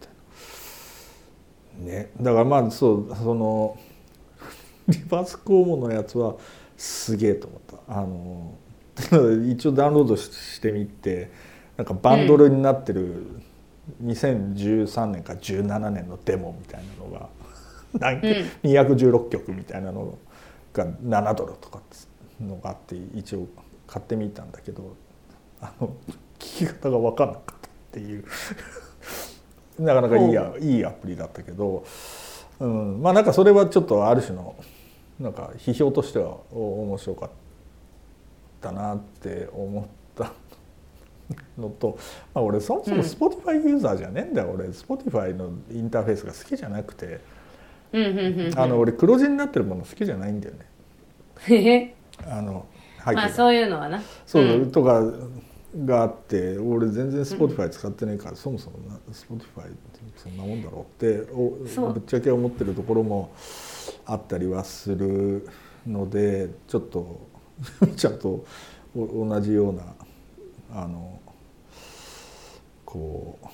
[1.81, 2.03] みたいな。
[2.03, 2.11] ね。
[2.21, 3.79] だからまあそうその
[4.87, 6.35] リバースコーモのやつは
[6.77, 8.01] すげえと思った。
[8.01, 8.55] あの
[9.49, 11.31] 一応ダウンロードしてみて
[11.77, 13.27] なんかバンドルになってる
[14.03, 17.29] 2013年か17年のデモみたいなのが、
[18.63, 20.19] うん、216曲みたいなの
[20.73, 21.81] が7ドルとか
[22.41, 23.47] のがあって一応
[23.87, 24.97] 買ってみたんだけど
[25.61, 25.95] あの
[26.39, 27.59] 聞き方が分かんなかったっ
[27.93, 28.25] ていう。
[29.79, 31.85] なかなかいいやいいアプリだったけど、
[32.61, 34.55] うん、まあなんかそれはちょっとある種の
[35.19, 37.31] なんか批評としては面白かっ
[38.61, 40.02] たなって思った
[41.59, 41.99] のと、
[42.35, 47.21] まあ、俺そもそも Spotify ユーザーじゃねえんだよ、うん、俺 Spotify のインターフェースが好きじゃなくて、
[48.57, 50.55] あの俺黒字になってるもの好きじゃないんだよ
[51.49, 51.95] ね。
[52.27, 52.67] あの
[53.05, 54.03] まあそういうのはな。
[54.27, 55.03] そう、うん、とか
[55.85, 63.33] があって俺全然 Spotify 使ってないから、うん、そもそもな Spotify ってそんなもんだろうってぶっちゃけ思ってるところも
[64.05, 65.49] あったりはする
[65.87, 67.27] のでちょっと
[67.97, 68.45] ちゃんと
[68.95, 69.83] 同じような
[70.75, 71.21] あの
[72.93, 73.47] こう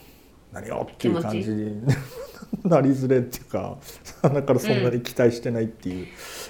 [0.53, 1.81] 何よっていう感じに
[2.65, 3.79] なりづれっていうか
[4.23, 6.07] だからそんなに期待してないっていう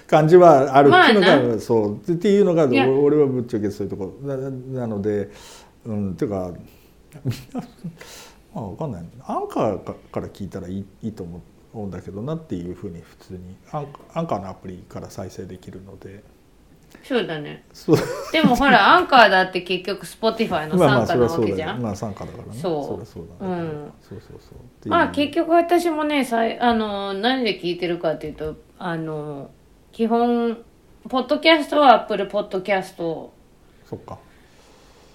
[0.06, 0.88] 感じはある。
[0.88, 1.96] っていうのが、まあ、そう。
[1.98, 4.18] っていうのが俺はぶっちゃけそういうとこ。
[4.22, 5.30] ろなので
[5.84, 6.50] うんっていうか
[7.24, 7.60] みんな
[8.54, 9.04] まあ分かんない。
[9.26, 11.42] アンカーから聞いたらいいいいと思
[11.74, 13.56] うんだけどなっていうふうに普通に。
[13.70, 16.24] アンアンカーのアプリから再生できるので。
[17.02, 17.64] そうだね。
[18.32, 21.80] でもほら アンカーだって結局 Spotify の傘下なわけじゃん。
[21.80, 22.50] まあ傘下だからね。
[22.52, 23.06] そう。
[23.06, 24.88] そうだね、うん、そうそうそう。
[24.88, 29.50] まあ結局私もねさいあの何で聞いてるかっていうとあの
[29.90, 30.58] 基本
[31.08, 33.32] ポッドキャストはアップルポッドキャスト。
[33.86, 34.18] そっか。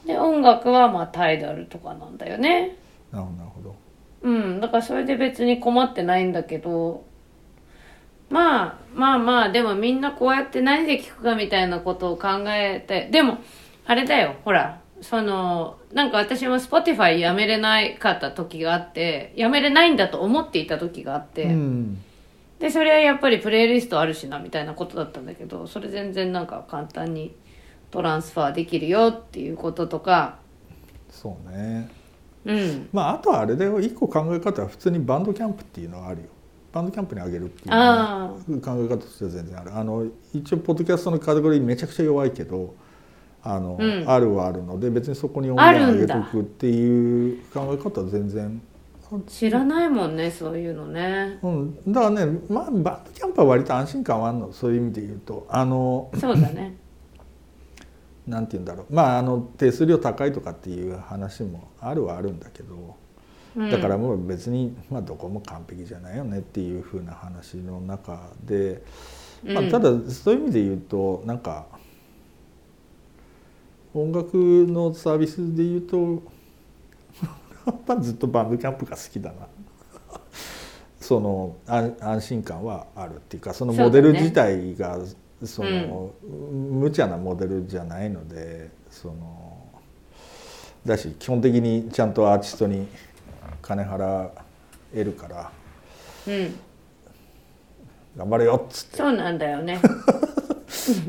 [0.08, 2.76] で音楽はまあタイダルとかなんだよね。
[3.12, 3.76] なるほど。
[4.24, 4.60] うん。
[4.60, 7.04] だからそれで別に困ってないんだけど
[8.30, 13.40] まあまあまあでもみんなこうやって何で聞くかみたいなことを考えてでも
[13.86, 22.02] あれだよほらそのなんか私も Spotify やめれないかった時があってやめれないんだと思っていた時があって、うん、
[22.60, 27.36] でそれはやっぱりプレイリストあるしなみたいなことだったんだけどそれ全然なんか簡単に
[27.92, 30.40] トランスファーできるよっていうこととか。
[31.12, 31.92] そうね。
[32.44, 32.90] うん。
[32.92, 33.80] まああとはあれだよ。
[33.80, 36.28] 一個考え方は普通にバンドキャンプっていうのはあるよ
[36.74, 39.76] バンドキャンプにあげるっていう考え方としては全然ある。
[39.76, 42.74] あの一応ポッドキャストのカテゴリーめちゃくちゃ弱いけど
[43.44, 48.62] あの、うん、あるはあるので別にそこに音源上げとくっていう考え方は全然。
[49.28, 54.52] 知らないもんねそういうのね、うん、だからね、まあ、バンドキャンプは割と安心感はあるの。
[54.52, 55.46] そういう意味で言うと。
[55.50, 56.78] あのそうだね。
[58.26, 58.94] なんて言うんだろう。
[58.94, 62.96] まああの手数料高いとかっていう話もあるはあるんだけど
[63.56, 68.82] だからもう別に、まあ、どこも完璧じゃないよねっていうふうな話の中で、
[69.44, 71.68] まあ、ただそういう意味で言うとなんか
[73.94, 76.24] 音楽のサービスで言うと
[77.66, 79.48] やっぱずっとバンドキャンプが好きだな。
[81.00, 84.98] その安心感はあるっていうかそのモデル自体が
[85.44, 89.68] その、無茶なモデルじゃないのでその
[90.86, 92.88] だし基本的にちゃんとアーティストに
[93.64, 94.30] 金払
[94.94, 95.52] えるから、
[96.28, 96.60] うん、
[98.16, 98.98] 頑張れよっつって。
[98.98, 99.80] そうなんだよね。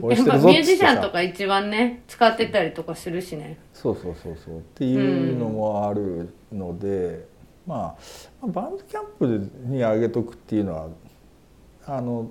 [0.08, 3.58] やっぱミュージシャンとか一番ね使ってたりとかするしね。
[3.72, 4.58] そうそうそうそう。
[4.58, 6.90] っていうのもあるので、う
[7.20, 7.24] ん、
[7.66, 7.96] ま
[8.42, 10.88] あバンドキャンプに上げとくっていうのは
[11.86, 12.30] あの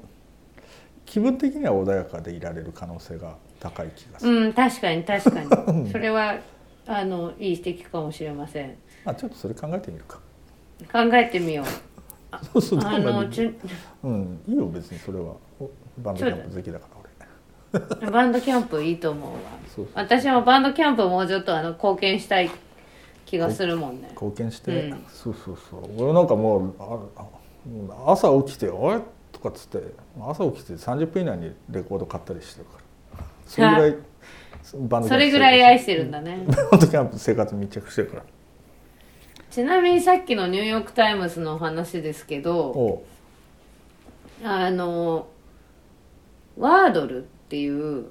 [1.06, 4.46] 気分的には穏やかでいられる可能性が高い気がする。
[4.46, 5.90] うん、確かに確かに。
[5.92, 6.38] それは
[6.86, 8.76] あのいい指摘かもしれません。
[9.06, 10.20] あちょっとそれ考えてみるか。
[10.92, 11.66] 考えてみよう。
[12.60, 13.54] そうそうあのち
[14.04, 15.36] うんいいよ別にそれは
[16.00, 17.04] バンドキャンプ好きだから俺。
[18.12, 19.40] バンドキャンプいいと思うわ。
[19.68, 22.50] そうそう私もバンドキャンプもうちょっとあの貢献したい
[23.26, 24.10] 気がするもんね。
[24.12, 29.82] 貢献して、うん、そうそうそう俺なんかもうあ朝起きて「おい!」とかっつって
[30.22, 32.78] 朝起きて30分以内にレコード買ったりしてるか
[33.18, 33.96] らそれぐらい
[34.88, 38.24] バンドそれぐらい愛してるんだね バンドキャンプ生活密着してるから
[39.54, 43.04] ちなみにさっきのニューヨーク・タイムズの話ですけど
[44.44, 45.28] あの
[46.58, 48.08] ワードルっていう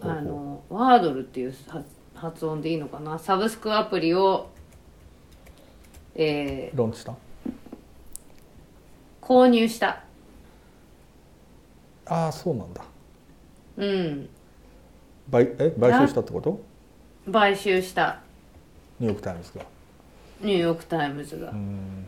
[0.00, 1.54] あのワードルっていう
[2.14, 3.18] 発音でいいのかな？
[3.18, 4.48] サブスクアプリを
[6.14, 7.14] えー、ローンチした？
[9.20, 10.02] 購入した。
[12.06, 12.82] ああそうなんだ。
[13.76, 14.30] うん。
[15.30, 16.58] 買え買収したってこと？
[17.30, 18.22] 買収した。
[18.98, 19.75] ニューヨーク・タイムズが
[20.40, 21.50] ニューヨーク・タイムズが。
[21.50, 22.06] うん。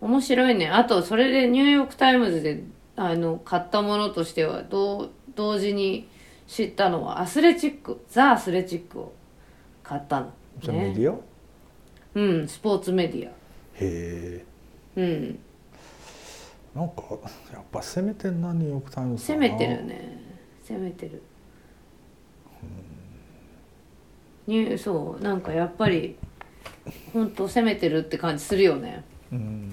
[0.00, 0.68] 面白いね。
[0.68, 2.62] あとそれでニューヨーク・タイムズで
[2.96, 6.08] あの買ったものとしては同同時に
[6.46, 9.12] 知ったのはアスレチックザ・アスレチックを
[9.82, 10.32] 買ったの。
[10.60, 11.18] じゃあメねディア、へ
[12.14, 12.48] うん。
[12.48, 13.32] スポーツメディア。
[13.80, 14.44] え。
[14.96, 15.38] うん。
[16.74, 17.02] なんか
[17.52, 20.18] やっぱ攻めてんなニューヨーク・タイムズ攻めてるね。
[20.68, 21.22] 攻めてる。
[24.46, 25.22] ニューそう。
[25.22, 26.16] なんかやっぱり
[27.12, 29.04] 本当攻めてるって感じするよね。
[29.32, 29.72] うん。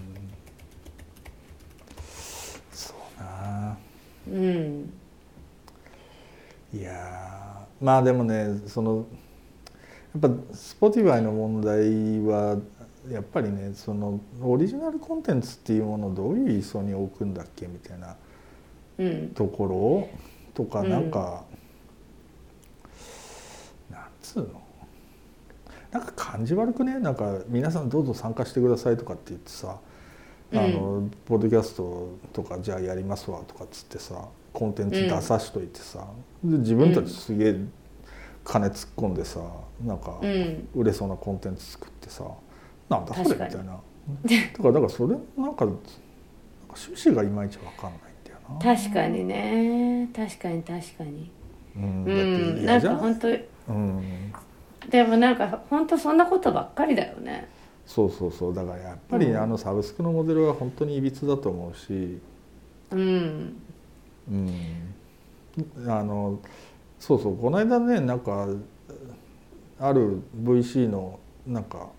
[2.71, 3.77] そうな。
[4.27, 4.93] うん。
[6.73, 9.05] いやーまあでもねその
[10.13, 12.57] やっぱ Spotify の問題は
[13.09, 18.15] やっぱりねそのオリジナルコンテンツっていうものをどういう位相に置くんだっけみたいな
[18.99, 19.29] うん。
[19.29, 20.09] ところ
[20.53, 21.11] とかうんなん。
[21.11, 21.43] か、
[23.89, 24.60] なんつうの？
[25.91, 26.99] なんか感じ悪くね？
[26.99, 29.77] なんか皆さんどうぞ参加してくださいとかって言ってさ、
[30.53, 36.07] あのポッドキャストとかじゃあやりますわとかっつってさコンテンツ出さしといてさ、
[36.43, 37.55] で自分たちすげえ
[38.43, 39.39] 金突っ込んでさ
[39.85, 40.67] なんかうん。
[40.75, 42.23] 売れそうなコンテンツ作ってさ、
[42.89, 43.63] なんだそれみたいな。
[43.63, 43.79] だか
[44.63, 45.81] らだからそれなんかなんか
[46.69, 48.75] 趣旨がいまいちわかんないんだよな。
[48.77, 50.09] 確かにね。
[50.15, 51.31] 確かに確かに。
[51.75, 54.33] うん、うだってんなん嫌じゃないか本当うん、
[54.91, 57.47] でもなんか本当そんなことばっかりだよね。
[57.85, 58.53] そうそうそう。
[58.53, 59.37] だからやっぱりうん。
[59.37, 62.19] あのサブスクのモデルは本当にいびつだと思うし、
[62.91, 63.55] うん。
[64.29, 66.39] うん、あの
[66.99, 67.37] そうそう。
[67.37, 68.47] この間ねなんか
[69.79, 71.89] ある VC のなんか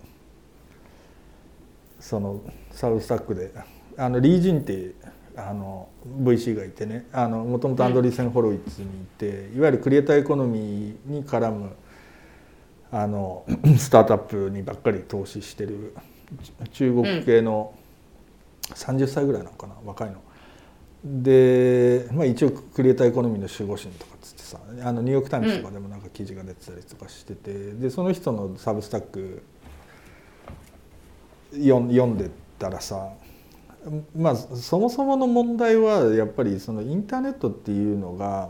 [1.99, 3.51] そのサブスタックで
[3.97, 4.95] あのリー・ジンっていう
[5.35, 5.89] あの
[6.21, 7.07] VC がいてね。
[7.11, 11.71] もともとアンドリーセン・ホロイッツにいて、いわゆるクリエイターエコノミーに絡む
[12.93, 13.43] あの
[13.77, 15.95] スタートアップにばっかり投資してる
[16.71, 17.73] 中国系の
[18.69, 20.21] 30歳ぐらいなのかな若いの。
[21.03, 29.43] で、まあ、一応クリエイターエコノミーの守護神とかっつってさあのニューヨーク・タイムズとかでもなんか記事が出てたりとかしてて、でその人のサブスタック
[31.51, 33.09] 読んでたらさ
[34.15, 38.49] まあそもそもの問題はやっぱりそのインターネットっていうのが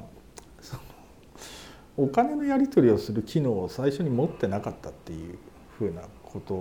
[1.97, 5.38] お金のやり取りをする機能を最初に持ってなかったっていう
[5.77, 6.53] ふうなこと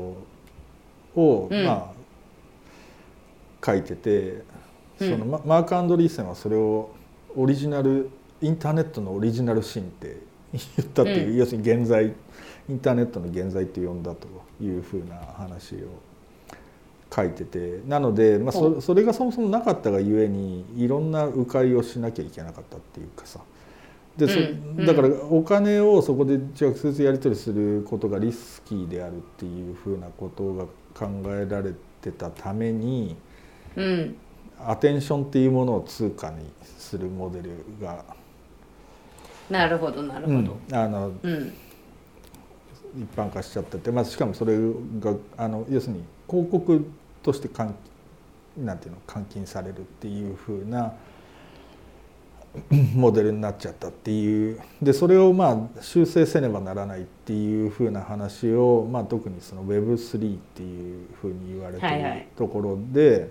[1.21, 1.65] を、うん。
[1.65, 2.03] まあ
[3.65, 4.43] 書いてて
[4.99, 6.91] そのうんママーク・アンドリーセンはそれを
[7.37, 10.17] オリジナルインターネットのオリジナルシーンって
[10.53, 11.37] 言ったっていう、うん。
[11.37, 12.13] 要するに現在
[12.69, 14.27] インターネットの現在って呼んだと
[14.61, 15.79] いうふうな話を
[17.15, 23.41] 書いててなので、まあ、ほそそれがそもそもなかったがゆえにいろんな迂回をしなきゃいけなかったっていうかさ
[24.17, 33.17] でそうんだからお金をそこで直接やり取りすることがリスキーであるっていうふうなことが考えられてたために
[33.77, 34.17] うん。
[34.65, 38.05] アテンションっていうものを通貨にするモデルが、
[39.51, 40.57] なるほどなるほど。
[40.73, 41.53] あのうん。
[42.95, 44.59] 一般化しちゃってて、まあ、しかもそれ
[45.01, 46.87] があの要するに広告
[47.23, 47.73] として換
[48.59, 50.93] なんていうの換金されるっていうふうな
[52.95, 54.61] モデルになっちゃったっていう。
[54.83, 63.31] でそれをまあ修正せねばならないっていうふうな話を、まあ、特にその Web3 っていうふうに言われてるところで、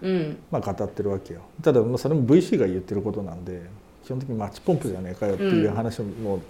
[0.00, 0.38] うん。
[0.50, 1.42] まあ、語ってるわけよ。
[1.62, 3.62] ただまあそれも VC が言ってることなんで
[4.04, 6.40] 基本的にマッチポンプじゃねえかよっていう話も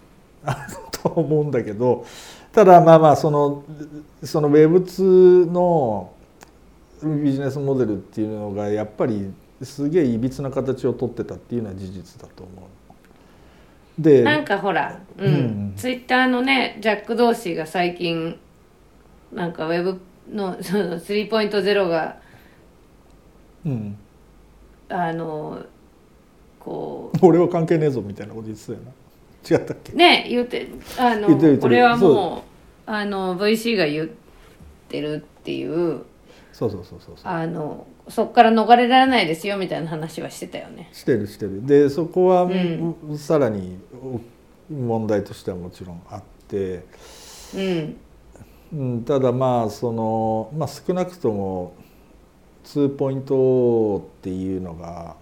[0.45, 2.05] あると思うんだけど
[2.53, 3.65] ただまあまあその
[4.23, 6.13] その Web2 の
[7.03, 9.33] ビジネスモデルっていうのがやっぱり
[9.65, 12.53] すげえいびつな形をとってたっていうのは事実だと思
[13.99, 14.03] う。
[14.03, 15.27] でなんかほら、うん。
[15.27, 18.39] うんツイッターのねジャック・ドーシーが最近
[19.33, 20.01] なんかウェブ
[20.33, 22.17] のその3.0が
[23.67, 23.97] うん、
[24.91, 25.59] あの
[26.61, 28.91] こ俺は関係ねえぞみたいなこと言ってたよな。
[29.59, 29.93] 違ったっけ？
[29.93, 32.45] うね言ってあのこれはも
[32.87, 34.09] うあの VC が言っ
[34.89, 36.05] てるっていう
[36.55, 40.89] そうそうそうそうあのそこから逃れられないですよみたいな話はしてたよね。
[40.93, 41.67] してるしてる。
[41.67, 43.19] でそこは、うん。
[43.19, 44.21] さらにお
[44.73, 46.85] 問題としてはもちろんあって、
[47.57, 47.97] うん。
[48.73, 51.75] うん、ただまあその、まあ、少なくとも
[52.65, 55.17] 2.0っていうのが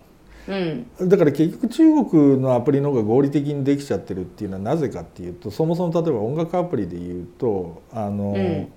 [0.47, 1.09] うん。
[1.09, 8.73] だから結局中国のアプリの方が合理的にできちゃってるっていうのはなぜかっていうとそもそも例えば音楽アプリで言うとあの、うん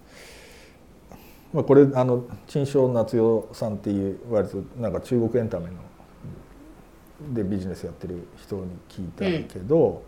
[1.55, 9.07] まあ、これあの陳正夏代さんっていう割となんか中国エンタメのでビジネスやってる人に聞い
[9.47, 10.03] たけど、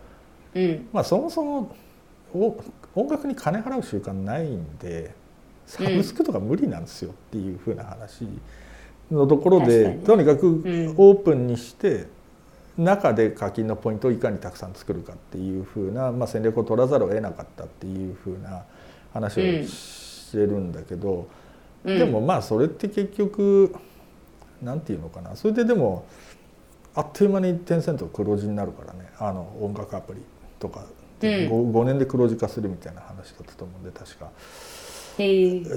[0.54, 0.90] うん。
[0.92, 1.74] まあそもそも
[2.34, 2.62] お
[2.96, 5.16] 音楽に金払う習慣ないんで
[5.66, 8.28] サブスクとか無理なんですよっていうふうな話
[9.10, 10.96] のところで、確かとにかくん。
[10.98, 12.08] オープンにして
[12.78, 18.66] 中で課金のポイントをいかにたくさん作るかっていうふうな、まあ、戦略を取らざるを得なかったっていうふうな
[19.14, 19.64] 話うん。
[19.64, 19.97] をし
[20.32, 21.28] てるんだけど、
[21.84, 21.98] うん。
[22.00, 23.74] でもまあそれって結局
[24.62, 25.36] なんていうのかな。
[25.36, 26.06] それででも
[26.96, 29.10] あっという間にテンセント黒字になるからね。
[29.20, 30.22] あの音楽アプリ
[30.60, 30.86] とか、
[31.22, 31.30] うん。
[31.30, 34.32] 5, 年で黒字化するみたいな話だったと思うんで確か。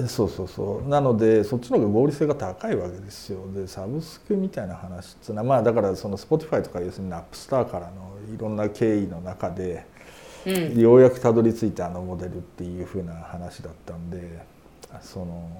[0.06, 0.88] そうそうそう。
[0.88, 3.50] なのでそっちの方が合理性が高いわけですよ。
[3.54, 9.86] でサブスクみたいな話っていうのはまあだからその Spotify とか要するにアップスターからのいろんな経緯の中で
[10.46, 10.78] うん。
[10.78, 14.44] ようやくたどり着いたあのモデルっていう風な話だったんで
[15.02, 15.50] その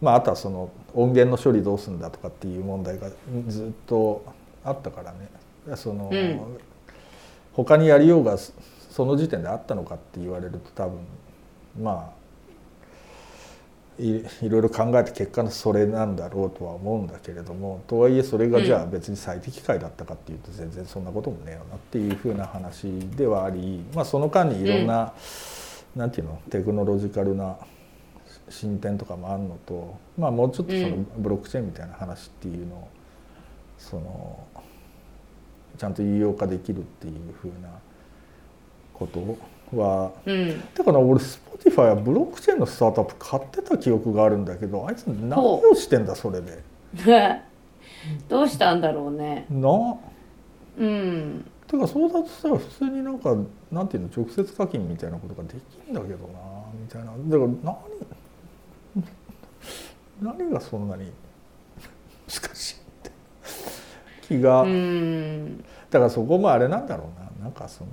[0.00, 3.08] まああとはその音源の処理どうするんだとかっていう問題が
[3.48, 4.24] ずっと
[4.64, 5.28] あったからね。
[5.76, 6.40] その、うん。
[7.54, 10.98] 他にやりようがその時点であったのかって言われると多分
[11.80, 12.23] まあ
[13.98, 25.12] いいろいろ考えた結果のそれなんだろうとは思うんだけれどもとはいえそれがじゃあ別に最適解だったかっていうと全然そんなこともねえよなっていうふうな話ではあり、まあ、その間にいろんな、
[25.94, 27.56] なんていうのテクノロジカルな
[28.48, 31.06] 進展とかもあるのと、まあ、もうちょっとそのうん。
[31.18, 32.88] ブロックチェーンみたいな話っていうのを
[33.78, 34.46] その
[35.78, 37.68] ちゃんと有用化できるっていうふうな
[38.92, 39.38] こと
[39.76, 40.60] はうん。
[40.74, 41.20] だから俺
[41.70, 46.62] はブロックチェーンのスタートアップ買ってた記憶があるんだけどあいつ何をしてんだそれで？
[48.28, 49.46] どうしたんだろうね。
[49.50, 49.96] な？
[50.78, 51.44] うん。
[51.66, 53.34] だからそうだとしたら普通になんか
[53.72, 54.08] なんていうの？
[54.14, 55.54] 直接課金みたいなことができ
[55.86, 56.34] るんだけどな
[56.80, 57.06] みたいな。
[57.06, 57.74] だから
[60.20, 60.34] 何？
[60.38, 61.10] 何がそんなに
[62.28, 63.10] 難しいって
[64.22, 65.58] 気が、うん。
[65.90, 67.44] だからそこもあれなんだろうな。
[67.44, 67.90] なんかその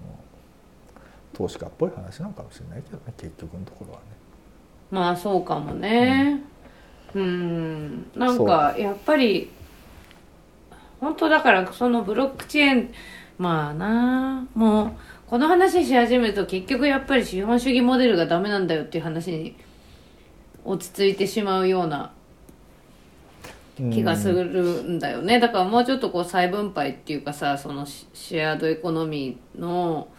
[1.33, 4.05] 投資家っぽい話なのかもしれないけどね結局のところはね。
[4.91, 6.41] まあそうかもね。
[7.13, 8.11] うん。
[8.15, 9.49] なんかやっぱり
[10.99, 12.93] 本当だからそのブロックチェーン
[13.37, 14.47] まあな。
[14.53, 14.91] もう
[15.27, 19.55] この話し始めると結局やっぱり資本主義モデルがダメなんだよっていう話に
[20.65, 22.11] 落ち着いてしまうような
[23.77, 24.43] 気がする
[24.83, 30.09] んだよね、だからもうちょっとこう再分配っていうかさそのシシェアードエコノミーの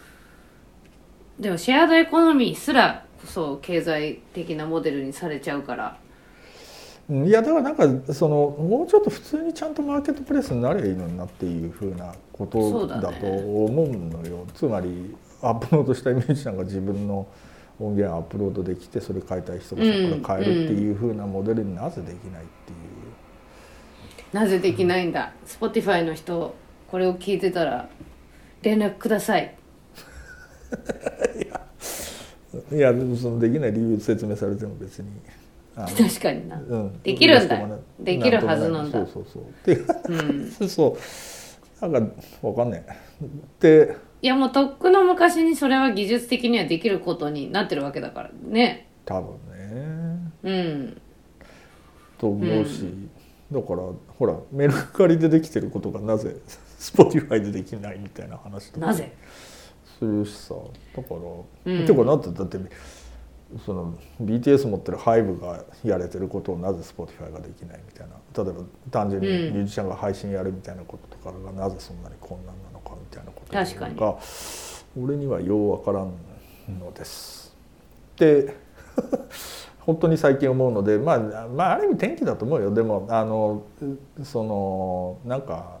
[1.43, 5.97] でもシェアードエコノミーすらそう経済的なモデルにされちゃうから。
[5.97, 17.27] うんいやだからなんかそのもうちょっと普通にちゃんとマーケットプレイスになればいいのになっていうふうなことだと思うのよ、つまりアップロードしたイメージなんか自分の
[17.77, 22.77] 音源アップロードできてそれ買いたい人がそこから買えるっていうふうなモデルになぜできないっていう。
[24.31, 25.33] なぜできないんだ。
[25.45, 26.55] Spotify の人
[26.87, 27.89] これを聞いてたら
[28.61, 29.53] 連絡ください
[32.71, 35.07] いや でもそのできない理由説明されても別に
[35.75, 37.01] 確かにな、うん。
[37.01, 37.59] できるんだ。
[37.99, 38.99] できるはずなんだ。
[38.99, 39.87] そうそうそうっていう。
[40.61, 40.97] うん、 そ
[41.81, 41.89] う。
[41.89, 42.83] なんかわかんない。
[43.59, 48.87] でいやもうとっくの昔にそれは技術的にはできることになってるわけだからね。
[49.03, 50.31] 多分ね。
[50.43, 51.01] うん。
[52.17, 52.85] と思うし、
[53.51, 53.81] だから
[54.17, 56.37] ほらメルカリでできてることがなぜ
[56.79, 58.87] Spotify でできないみたいな話とか。
[58.87, 59.11] なぜ？
[59.99, 60.55] するしさ。
[60.95, 61.09] だか
[61.65, 61.85] ら、うん。
[61.85, 62.57] てかなんてだって
[63.65, 68.43] その BTS 持ってる HYBE がやれてることをなぜ Spotify ができないみたいな。
[68.43, 73.95] 例えば単純にミュージシャンが配信やるみたいなこととかがなぜそんなに困難なのかみたいなこと確かに。
[73.95, 74.17] が
[74.99, 76.13] 俺にはようわからん
[76.79, 77.55] のです。
[78.17, 78.55] で
[79.81, 82.73] 本当に最近思うので、まあ、まあある意味転機だと思うよ。
[82.73, 83.63] でもあの
[84.23, 85.79] そのなんか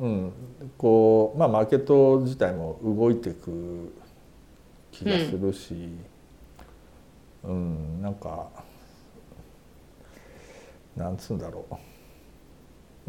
[0.00, 0.32] うん。
[0.78, 3.92] こうまあマーケット自体も動いていく
[4.90, 5.88] 気がするし、
[7.44, 8.48] うん、なんか
[10.96, 11.74] なんつうんだろう。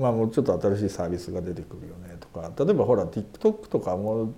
[0.02, 2.52] まあもうちょっと新しいサービスが出てくるよねとか。
[2.64, 4.34] 例えばほら TikTok とかも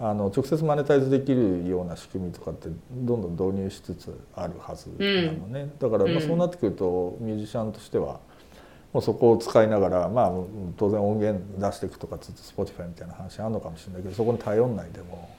[0.00, 8.18] あの直接マネタイズできるような仕組みとかってどんどん導入しつつあるはずなのね、だからまあうんそうなってくるとミュージシャンとしては
[8.92, 10.32] もうそこを使いながらまあ
[10.76, 15.30] 当然音源出していくとかつつ Spotify みたいな話あるのかもしれないけどそこに頼んないでも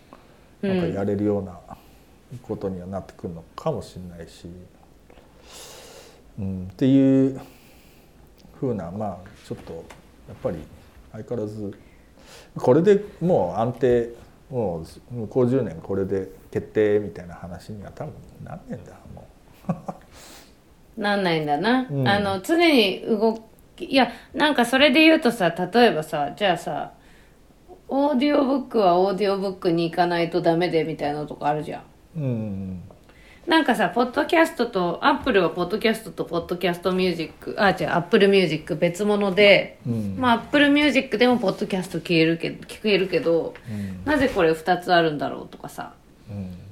[0.62, 1.60] なんかやれるような
[2.42, 4.48] ことにはなってくるのかもしれないし、
[6.40, 7.40] うん、っていう
[8.60, 9.80] ふうなまあちょっとや
[10.34, 10.58] っぱり
[11.12, 11.78] 相変わらず
[12.56, 14.10] これでもう安定
[14.50, 19.28] もう向こう10年これで決定みたいな話には多分なんねんだも
[19.70, 20.03] う
[20.98, 22.08] なんないんだな、うん。
[22.08, 23.44] あの常に動
[23.76, 26.92] きいやなんかそれで言うとさ例えばさじゃあさ
[27.88, 31.84] オーディオブックはオーディオブックに行かないとダメでみたいなとこあるじゃん。
[32.18, 32.82] うん
[33.46, 40.16] なんかさポッドキャストとアップルはポッドキャストとポッドキャストミュージックあ違うアップルミュージック別物で、うん。
[40.18, 44.06] まあアップルミュージックでもポッドキャスト聞けるけど聞けるけど、うん。
[44.06, 45.94] なぜこれ2つあるんだろうとかさ。
[46.30, 46.63] うん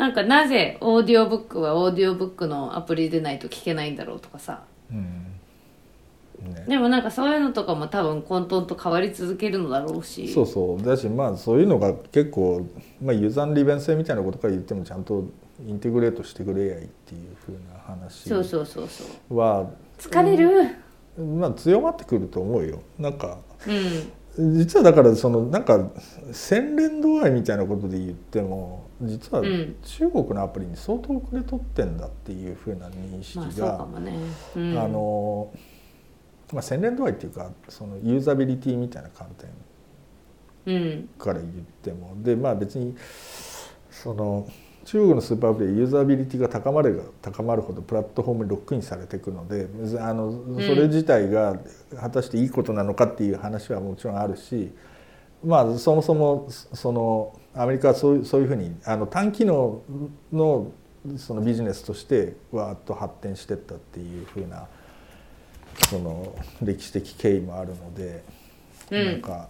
[0.00, 4.62] なんかなぜオーディオブックはオーディオブックのアプリでないと聞けないんだろうとかさ。
[4.90, 5.26] うん。
[6.42, 6.64] ね。
[6.66, 10.32] でもなんかそういうのとかも多分混沌と変わり続けるのだろうし。
[10.32, 10.82] そうそう。
[10.82, 12.66] だしまあそういうのが結構、
[13.02, 15.26] まあ、ユーザーの利便性みたいなことから言ってもちゃんと
[15.66, 19.36] インテグレートしてくれやいっていうふうな話そうそうそうそう。
[19.36, 20.76] は疲れる。
[21.38, 22.80] まあ強まってくると思うよ。
[22.98, 23.36] なんか
[23.66, 23.70] う
[24.40, 24.56] ん。
[24.56, 25.90] 実はだからそのなんか
[26.32, 29.76] 洗練度合いみたいなことで言っても実はうん。
[29.82, 34.14] 中国のアプリに相当遅れとってんだっていうふうな認識まあね、
[34.56, 35.52] うん、あの
[36.52, 39.28] まあ洗練度合いっていうかそのユーザビリティみたいな観
[40.64, 41.08] 点うん。
[41.18, 42.94] から言ってもでまあ別に
[43.90, 44.48] その
[44.84, 49.68] 中国のスーパーアプリはユーザビリティが高まれば高まるほどプラットフォームにロックインされていくので
[50.00, 51.58] あのそれ自体が
[51.98, 54.72] 果たしていいことなのかっていう話はもちろんあるし
[55.44, 59.82] まあそもそもそのアメリカはそういうそういうふうにあの単機能
[60.32, 60.70] の
[61.16, 64.68] そのビジネスとしてわーっと発展してったっていうふうな
[65.88, 68.22] その歴史的経緯もあるので、
[68.90, 69.06] うん。
[69.06, 69.48] なんか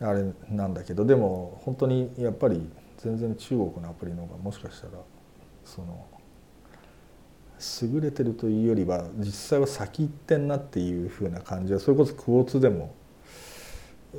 [0.00, 2.68] あれなんだけどでも本当にやっぱり
[2.98, 4.92] 全然中国のアプリの方がもしかしたら
[5.64, 6.06] その
[7.82, 12.94] 優れてるというよりは実際は先行ってんなっていう風な感じはそれこそクォーツでも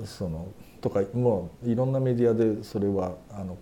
[0.05, 0.47] その
[0.81, 3.57] とかもういろんなメディアでそれはあの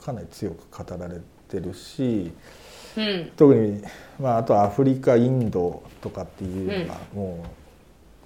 [0.00, 2.32] かなり強く語られてるし
[2.96, 3.30] うん。
[3.36, 3.82] 特に、
[4.18, 7.44] まあ、あとはアフリカインドとかっていうのがも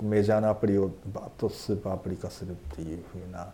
[0.00, 3.48] うメジャーなアプリをバッとスーパーアプリ化するっていう風な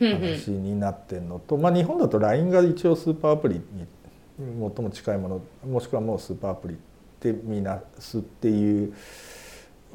[0.00, 0.20] うんうん。
[0.20, 3.86] 話になってるのと、まあ、日本だと LINE が一応スーパーアプリに
[4.38, 6.76] 最も近いものもしくはもうスーパーアプリっ
[7.20, 8.94] てみなすっていう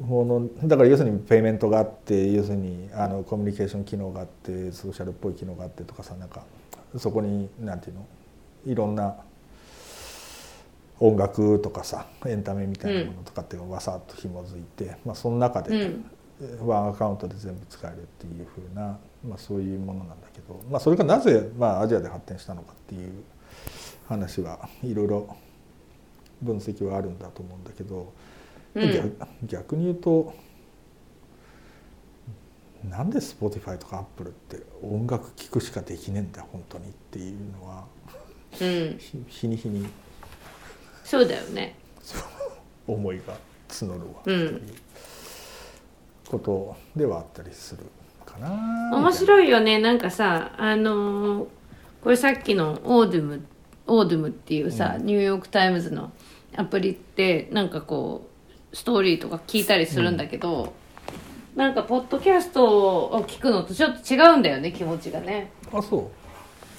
[0.00, 6.42] ものだから要するにペイメントがあって要するにあのコミュニケーション機能があってソーシャルっぽい機能があってとかさなんか
[6.98, 8.06] そこになんていうの
[8.66, 9.16] いろんな
[10.98, 16.04] 音楽とかさエンタメみたいなものとかっていうのがわさっと紐づいて、まあ、その中で、うん。
[16.60, 23.10] ワンアカウントで全部使えるっていう風な、まあ、そういうものなんだけど、まあ、それがなぜ、まあ、アジアで発展したのかっていう
[24.06, 25.36] 話はいろいろ
[26.42, 28.12] 分析はあるんだと思うんだけど、
[28.76, 28.92] うん。
[28.92, 30.34] 逆逆に言うと
[32.88, 37.84] なんで Spotify とか Apple って音楽聴くしかできねえんだ本当にっていうのは。
[38.60, 38.98] うん。
[38.98, 39.88] ひ日に日に。
[41.04, 41.74] そうだよね。
[42.86, 43.36] 思いが
[43.68, 44.34] 募るわうん。
[44.34, 44.62] いう
[46.28, 47.82] ことではあったりする
[48.24, 48.90] かな。
[48.96, 49.78] 面白いよね。
[49.78, 51.46] なんかさあのー
[52.02, 53.44] これさっきのオードゥム
[53.88, 56.12] オードゥムっていうさ、ニューヨーク・タイムズの
[56.54, 58.35] アプリってなんかこう
[58.76, 60.74] ストーリーとか聞いたりするんだけど、
[61.54, 65.50] なんかポッドキャストを聞くのとちょっと違うんだよね気持ちがね。
[65.72, 66.10] あそう？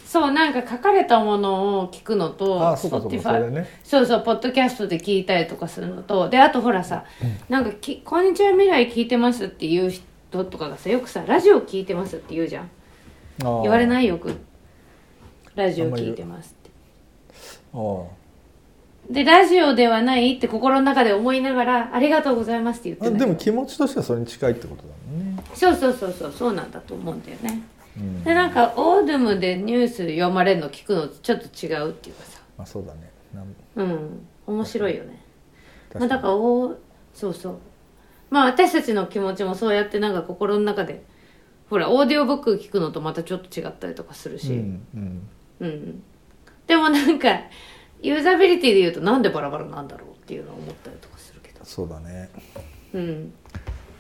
[0.07, 3.67] そうなんか書かれたものを聞くのとあそうかそうそれね。
[3.83, 7.03] そうそうポッドキャストで聞いたりとかするのとであとほらさ、
[7.49, 12.69] なんかき「こんにちは未来聞いてます」っていう人とかがさよくさ「ラジオ聞いてます」って言うじゃん。
[13.39, 14.35] 言われいないよく。
[15.55, 16.69] ラジオ聞いてますって。
[17.73, 18.16] あ
[19.09, 27.61] でラジオではないって心の中で思いながら「ありがとうございます」って言ってあでも気持ちとしてはそれに近いってことだもんね、そうそうそうそうそうなんだと思うんだよね。
[27.97, 28.23] うん。
[28.23, 32.41] でなんかオードゥムでニュース読まれるの聞くのとちょっと違うっていうかさ。
[32.57, 33.11] まあそうだね。
[33.75, 34.27] うん。
[34.45, 35.21] 面白いよね。
[35.93, 36.75] まあ、だからお
[37.13, 37.57] そうそう。
[38.29, 41.03] まあ私たちの気持ちもそうやってなんか心の中で
[41.69, 45.29] ほらオーディオブック聞くのとまたちょっと違ったりとかするし、にうんうん。
[45.59, 46.03] うん、
[46.67, 47.27] でもなんか
[48.01, 51.65] ユーザビリティで言うとなんでバラバラなんだろうっていうのを思ったりとかするけど。
[51.65, 52.29] そうだね。
[52.93, 53.33] うん。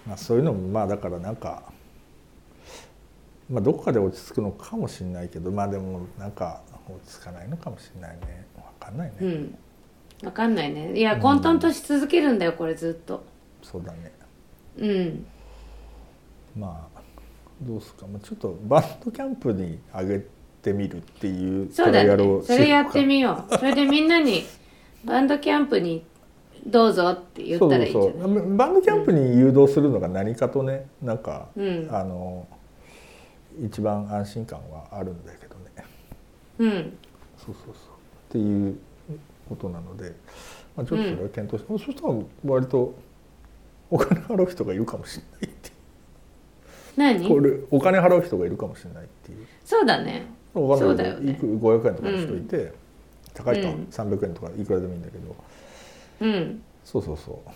[0.07, 1.63] まあそういうのもまあだからなんか
[3.49, 8.45] まあどこかで落ち着くのかもしれないけどまあでもなんか落ち着かないのかもしれないね。
[8.57, 9.57] わかんないね、うん。
[10.23, 10.97] わかんないね。
[10.97, 13.23] いや混沌とし続けるんだよこれずっと。
[13.61, 14.11] そうだね。
[14.77, 15.25] うん。
[16.55, 17.01] まあ
[17.61, 20.25] どうすか、まあ、ちょっとバンドキャンプに上げ
[20.67, 22.41] てみるっていうそうだね。
[22.43, 23.57] それやってみみよう。
[23.57, 24.43] それでみんなに
[25.05, 26.03] バンドキャンプに
[26.65, 28.57] どうぞって言ったらいいそうそうそう。
[28.57, 31.87] バンドキャンプに誘導するのが何かとねなんか、うん。
[31.89, 32.45] あの
[33.63, 35.85] 一番安心感はあるんだけどね。
[36.59, 36.97] うん。
[37.37, 37.73] そうそうそう。
[37.73, 37.73] っ
[38.31, 38.77] ていう
[39.47, 40.13] ことなので、
[40.75, 42.13] まあ、ちょっとそれは検討して、そしたら
[42.43, 42.93] 割と
[43.89, 45.75] お金払う人がいるかもしれないっていう。
[46.97, 47.27] 何？
[47.27, 49.47] これお金払う人がいるかもしれないっていう。
[49.63, 50.27] そうだね
[50.61, 52.73] わかんないけど、ねいく500円とかの人いて、
[53.33, 53.87] 高いか、うん。
[53.91, 55.35] 300円とかいくらでもいいんだけど。
[56.21, 56.61] うん。
[56.83, 57.51] そうそうそう。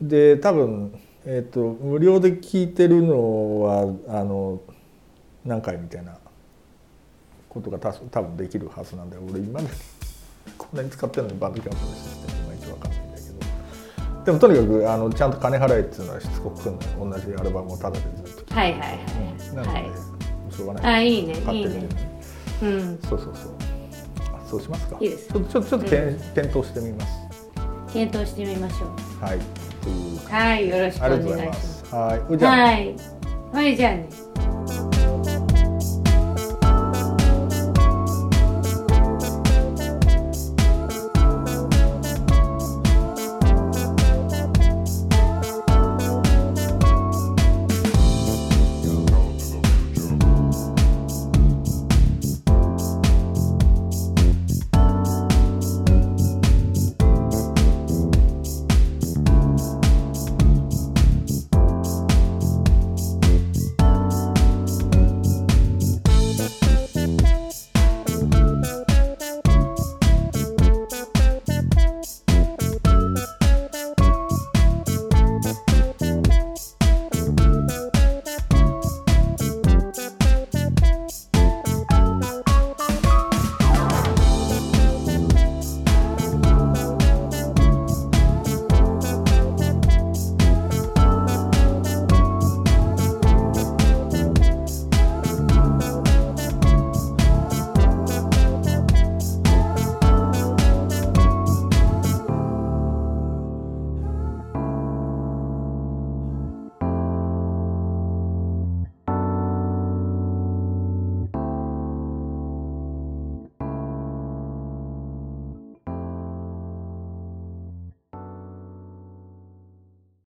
[0.00, 0.92] で多分、
[1.24, 4.60] えー、と無料で聞いてるのはあの
[5.44, 6.16] 何回みたいな
[7.48, 9.68] ことがた多分できるはずなんで俺今まで
[10.56, 14.24] こんなに使ってるのにバンドキャンプのシステムいまいち分かんないんだけど。
[14.24, 19.54] でもとにかくあのちゃんと金払えっていうのはしつこくくん同じアルバムをタダでずっとはいはいはい。
[19.54, 19.84] なので、はい。
[20.50, 20.94] しょうがない。
[20.94, 22.15] あいいねいいね買ってみる
[22.62, 22.98] うん。
[23.08, 23.54] そうそうそう。
[24.34, 24.96] あそうしますか？
[25.00, 25.28] いいです。
[25.28, 27.12] ちょっとちょっとちょっと検,、検討してみます。
[27.92, 29.24] 検討してみましょう。
[29.24, 29.38] はい。
[30.30, 30.68] はい。
[30.68, 31.84] よろしくお願いします。
[31.84, 31.94] す。
[31.94, 32.38] はい。
[32.38, 32.96] じゃあ、はい
[33.52, 33.76] はい。
[33.76, 34.08] じゃあね